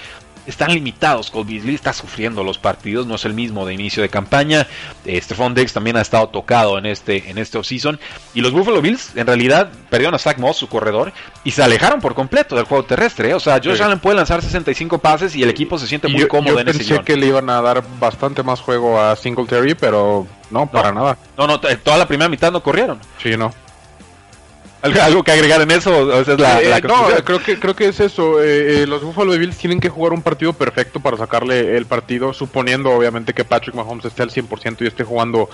[0.47, 4.09] Están limitados, Cole Beasley está sufriendo los partidos, no es el mismo de inicio de
[4.09, 4.65] campaña.
[5.05, 7.99] Eh, Stephon Dex también ha estado tocado en este, en este offseason.
[8.33, 11.13] Y los Buffalo Bills, en realidad, perdieron a Zach Moss, su corredor,
[11.43, 13.29] y se alejaron por completo del juego terrestre.
[13.29, 13.33] ¿eh?
[13.35, 16.55] O sea, Josh Allen puede lanzar 65 pases y el equipo se siente muy cómodo
[16.55, 20.25] yo en ese pensé que le iban a dar bastante más juego a Singletary, pero
[20.49, 21.17] no, para nada.
[21.37, 22.99] No, no, toda la primera mitad no corrieron.
[23.21, 23.53] Sí, no.
[24.81, 26.21] ¿Algo que agregar en eso?
[26.21, 28.41] es la, eh, no, creo que, creo que es eso.
[28.41, 32.33] Eh, eh, los Buffalo Bills tienen que jugar un partido perfecto para sacarle el partido,
[32.33, 35.49] suponiendo obviamente que Patrick Mahomes esté al 100% y esté jugando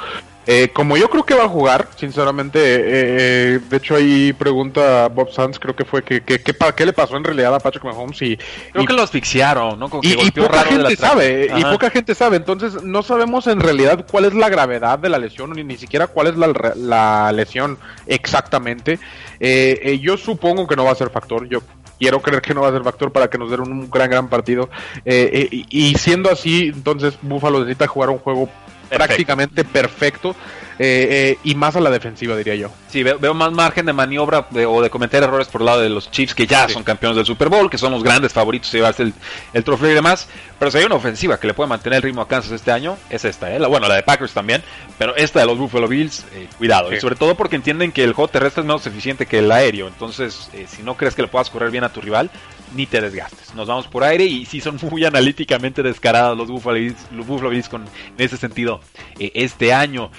[0.74, 2.60] como yo creo que va a jugar, sinceramente.
[2.60, 7.24] de hecho, ahí pregunta Bob Sands, creo que fue que, que, qué le pasó en
[7.24, 8.22] realidad a Patrick Mahomes.
[8.22, 8.38] Y,
[8.72, 9.89] creo que lo asfixiaron, ¿no?
[10.02, 12.38] y, poca gente sabe, y poca gente sabe.
[12.38, 16.08] Entonces, no sabemos en realidad cuál es la gravedad de la lesión, ni, ni siquiera
[16.08, 17.78] cuál es la, la lesión
[18.08, 19.00] exactamente.
[19.39, 21.48] Eh, eh, yo supongo que no va a ser factor.
[21.48, 21.62] Yo
[22.00, 24.28] quiero creer que no va a ser factor para que nos den un gran, gran
[24.28, 24.70] partido.
[25.06, 28.50] Eh, y, siendo así, entonces Buffalo necesita jugar un juego
[28.90, 30.36] prácticamente perfecto
[30.78, 32.70] eh, eh, y más a la defensiva, diría yo.
[32.90, 36.12] Sí, veo, más margen de maniobra o de cometer errores por el lado de los
[36.12, 39.14] Chiefs, que ya son campeones del Super Bowl, que son los grandes favoritos de llevarse
[39.54, 40.28] el, trofeo y demás.
[40.60, 42.98] Pero si hay una ofensiva que le puede mantener el ritmo a Kansas este año,
[43.10, 43.54] es esta.
[43.54, 43.60] ¿eh?
[43.60, 44.64] La, bueno, la de Packers también,
[44.98, 46.94] pero esta de los Buffalo Bills, eh, cuidado.
[46.94, 49.88] Y sobre todo porque entienden que el juego terrestre es menos eficiente que el aéreo.
[49.88, 52.30] Entonces, si no crees que le puedas correr bien a tu rival,
[52.74, 53.53] ni te desgastes.
[53.53, 57.49] Nos vamos por aire y sí son muy analíticamente descarados los Buffalo Bills, los Buffalo
[57.49, 57.89] Bills con, en
[58.26, 58.82] ese sentido
[59.20, 60.11] este año.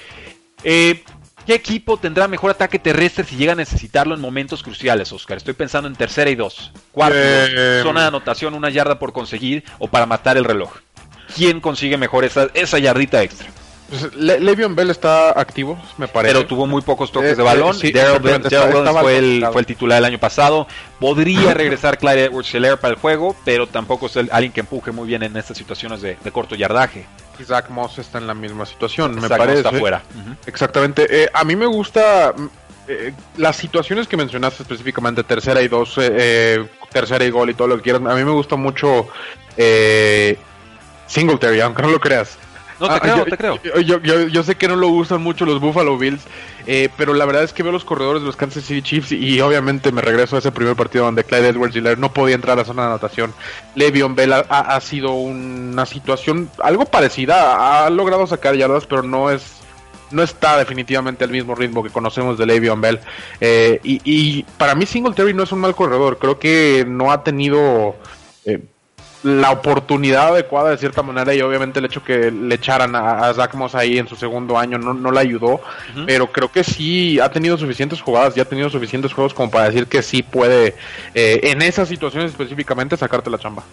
[0.64, 1.03] Eh,
[1.47, 5.36] ¿Qué equipo tendrá mejor ataque terrestre si llega a necesitarlo en momentos cruciales, Oscar?
[5.36, 6.72] Estoy pensando en tercera y dos.
[6.90, 10.72] Cuarto, eh, zona de anotación, una yarda por conseguir o para matar el reloj.
[11.36, 13.47] ¿Quién consigue mejor esa, esa yardita extra?
[13.89, 16.34] Pues, Le'Veon Bell está activo, me parece.
[16.34, 17.76] Pero tuvo muy pocos toques eh, de balón.
[17.82, 17.93] Eh,
[19.01, 20.66] fue, el, fue el titular el año pasado.
[20.99, 25.07] Podría regresar Clyde Edwards Helaire para el juego, pero tampoco es alguien que empuje muy
[25.07, 27.07] bien en estas situaciones de, corto yardaje.
[27.45, 29.59] Zach Moss está en la misma situación, me parece.
[29.59, 30.03] Está fuera.
[30.47, 31.07] Exactamente.
[31.09, 32.34] Eh, a mí me gusta
[33.37, 35.95] las situaciones que mencionaste específicamente, tercera y dos,
[36.91, 38.03] tercera y gol y todo lo que quieras.
[38.03, 39.07] A mí me gusta mucho
[41.07, 42.37] Singletary, aunque no lo creas.
[42.81, 43.61] No, te ah, creo, te creo.
[43.81, 46.22] Yo, sé que no lo usan mucho los Buffalo Bills,
[46.66, 49.41] eh, pero la verdad es que veo los corredores de los Kansas City Chiefs y,
[49.41, 52.62] obviamente me regreso a ese primer partido donde Clyde Edwards Hiller no podía entrar a
[52.62, 53.33] la zona de anotación.
[53.74, 59.31] Le'Veon Bell ha, ha, sido una situación algo parecida, ha logrado sacar yardas, pero no
[59.31, 59.57] es
[60.11, 63.01] no está definitivamente al mismo ritmo que conocemos de Le'Veon Bell.
[63.41, 67.97] Eh, y, para mí Singletary no es un mal corredor, creo que no ha tenido...
[68.45, 68.61] Eh,
[69.27, 73.55] la oportunidad adecuada de cierta manera y obviamente el hecho que le echaran a, Zach
[73.55, 75.61] Moss ahí en su segundo año no, no le ayudó,
[76.07, 79.66] pero creo que sí ha tenido suficientes jugadas y ha tenido suficientes juegos como para
[79.66, 80.77] decir que sí puede
[81.12, 83.64] eh, en esas situaciones específicamente sacarte la chamba.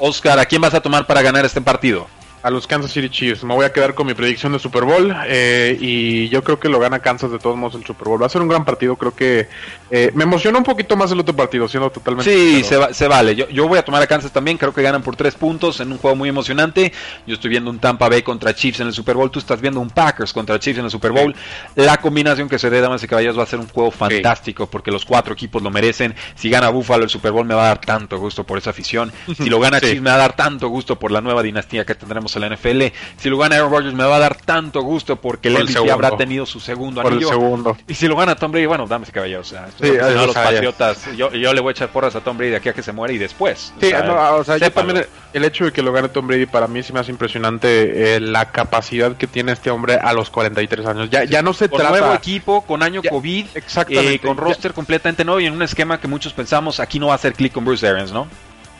[0.00, 2.08] Oscar, ¿a quién vas a tomar para ganar este partido?
[2.40, 3.42] A los Kansas City Chiefs.
[3.42, 5.12] Me voy a quedar con mi predicción de Super Bowl.
[5.26, 8.22] Eh, y yo creo que lo gana Kansas de todos modos el Super Bowl.
[8.22, 8.94] Va a ser un gran partido.
[8.94, 9.48] Creo que
[9.90, 12.32] eh, me emociona un poquito más el otro partido, siendo totalmente.
[12.32, 13.34] Sí, se, va, se, vale.
[13.34, 14.56] Yo, yo, voy a tomar a Kansas también.
[14.56, 16.92] Creo que ganan por tres puntos en un juego muy emocionante.
[17.26, 19.30] Yo estoy viendo un Tampa Bay contra Chiefs en el Super Bowl.
[19.32, 21.34] Tú estás viendo un Packers contra Chiefs en el Super Bowl.
[21.34, 21.72] Sí.
[21.74, 24.68] La combinación que se dé, damas y caballeros, va a ser un juego fantástico sí.
[24.70, 26.14] porque los cuatro equipos lo merecen.
[26.36, 29.12] Si gana Buffalo el Super Bowl, me va a dar tanto gusto por esa afición.
[29.38, 29.86] Si lo gana sí.
[29.86, 32.54] Chiefs, me va a dar tanto gusto por la nueva dinastía que tendremos en la
[32.54, 32.82] NFL.
[33.16, 36.16] Si lo gana Aaron Rodgers, me va a dar tanto gusto porque el MVP habrá
[36.16, 37.28] tenido su segundo por anillo.
[37.28, 37.76] El segundo.
[37.86, 39.46] Y si lo gana Tom Brady, bueno, damas y caballeros.
[39.46, 42.36] O sea, sí, a los Patriotas, yo, yo, le voy a echar porras a Tom
[42.36, 43.72] Brady de aquí a que se muera y después.
[43.80, 46.26] Sí, o sea, no, o sea yo también, el hecho de que lo gane Tom
[46.26, 50.12] Brady para mí sí me hace impresionante eh, la capacidad que tiene este hombre a
[50.12, 51.10] los 43 años.
[51.10, 51.98] Ya, ya no se con trata.
[51.98, 54.74] nuevo equipo, con año ya, COVID, exactamente, eh, con roster ya.
[54.74, 57.52] completamente nuevo y en un esquema que muchos pensamos aquí no va a hacer clic
[57.52, 58.28] con Bruce Arians, ¿no?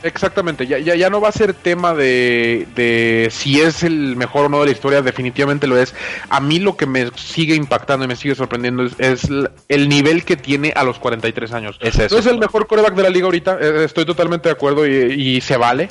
[0.02, 4.46] Exactamente, ya, ya, ya no va a ser tema de, de si es el mejor
[4.46, 5.94] o no de la historia, definitivamente lo es.
[6.28, 9.28] A mí lo que me sigue impactando y me sigue sorprendiendo es, es
[9.68, 11.78] el nivel que tiene a los 43 años.
[11.80, 12.14] Es eso.
[12.14, 14.92] No es el mejor coreback de la liga ahorita, eh, estoy totalmente de acuerdo y,
[14.92, 15.88] y se vale,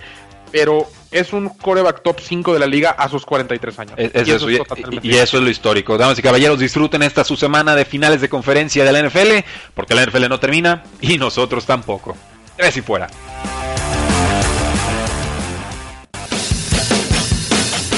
[0.52, 3.94] pero es un coreback top 5 de la liga a sus 43 años.
[3.98, 4.62] Es, es y, eso, y,
[5.02, 5.98] y, eso es lo histórico.
[5.98, 9.96] Damas y caballeros, disfruten esta su semana de finales de conferencia de la NFL, porque
[9.96, 12.16] la NFL no termina y nosotros tampoco.
[12.56, 13.08] Tres y fuera.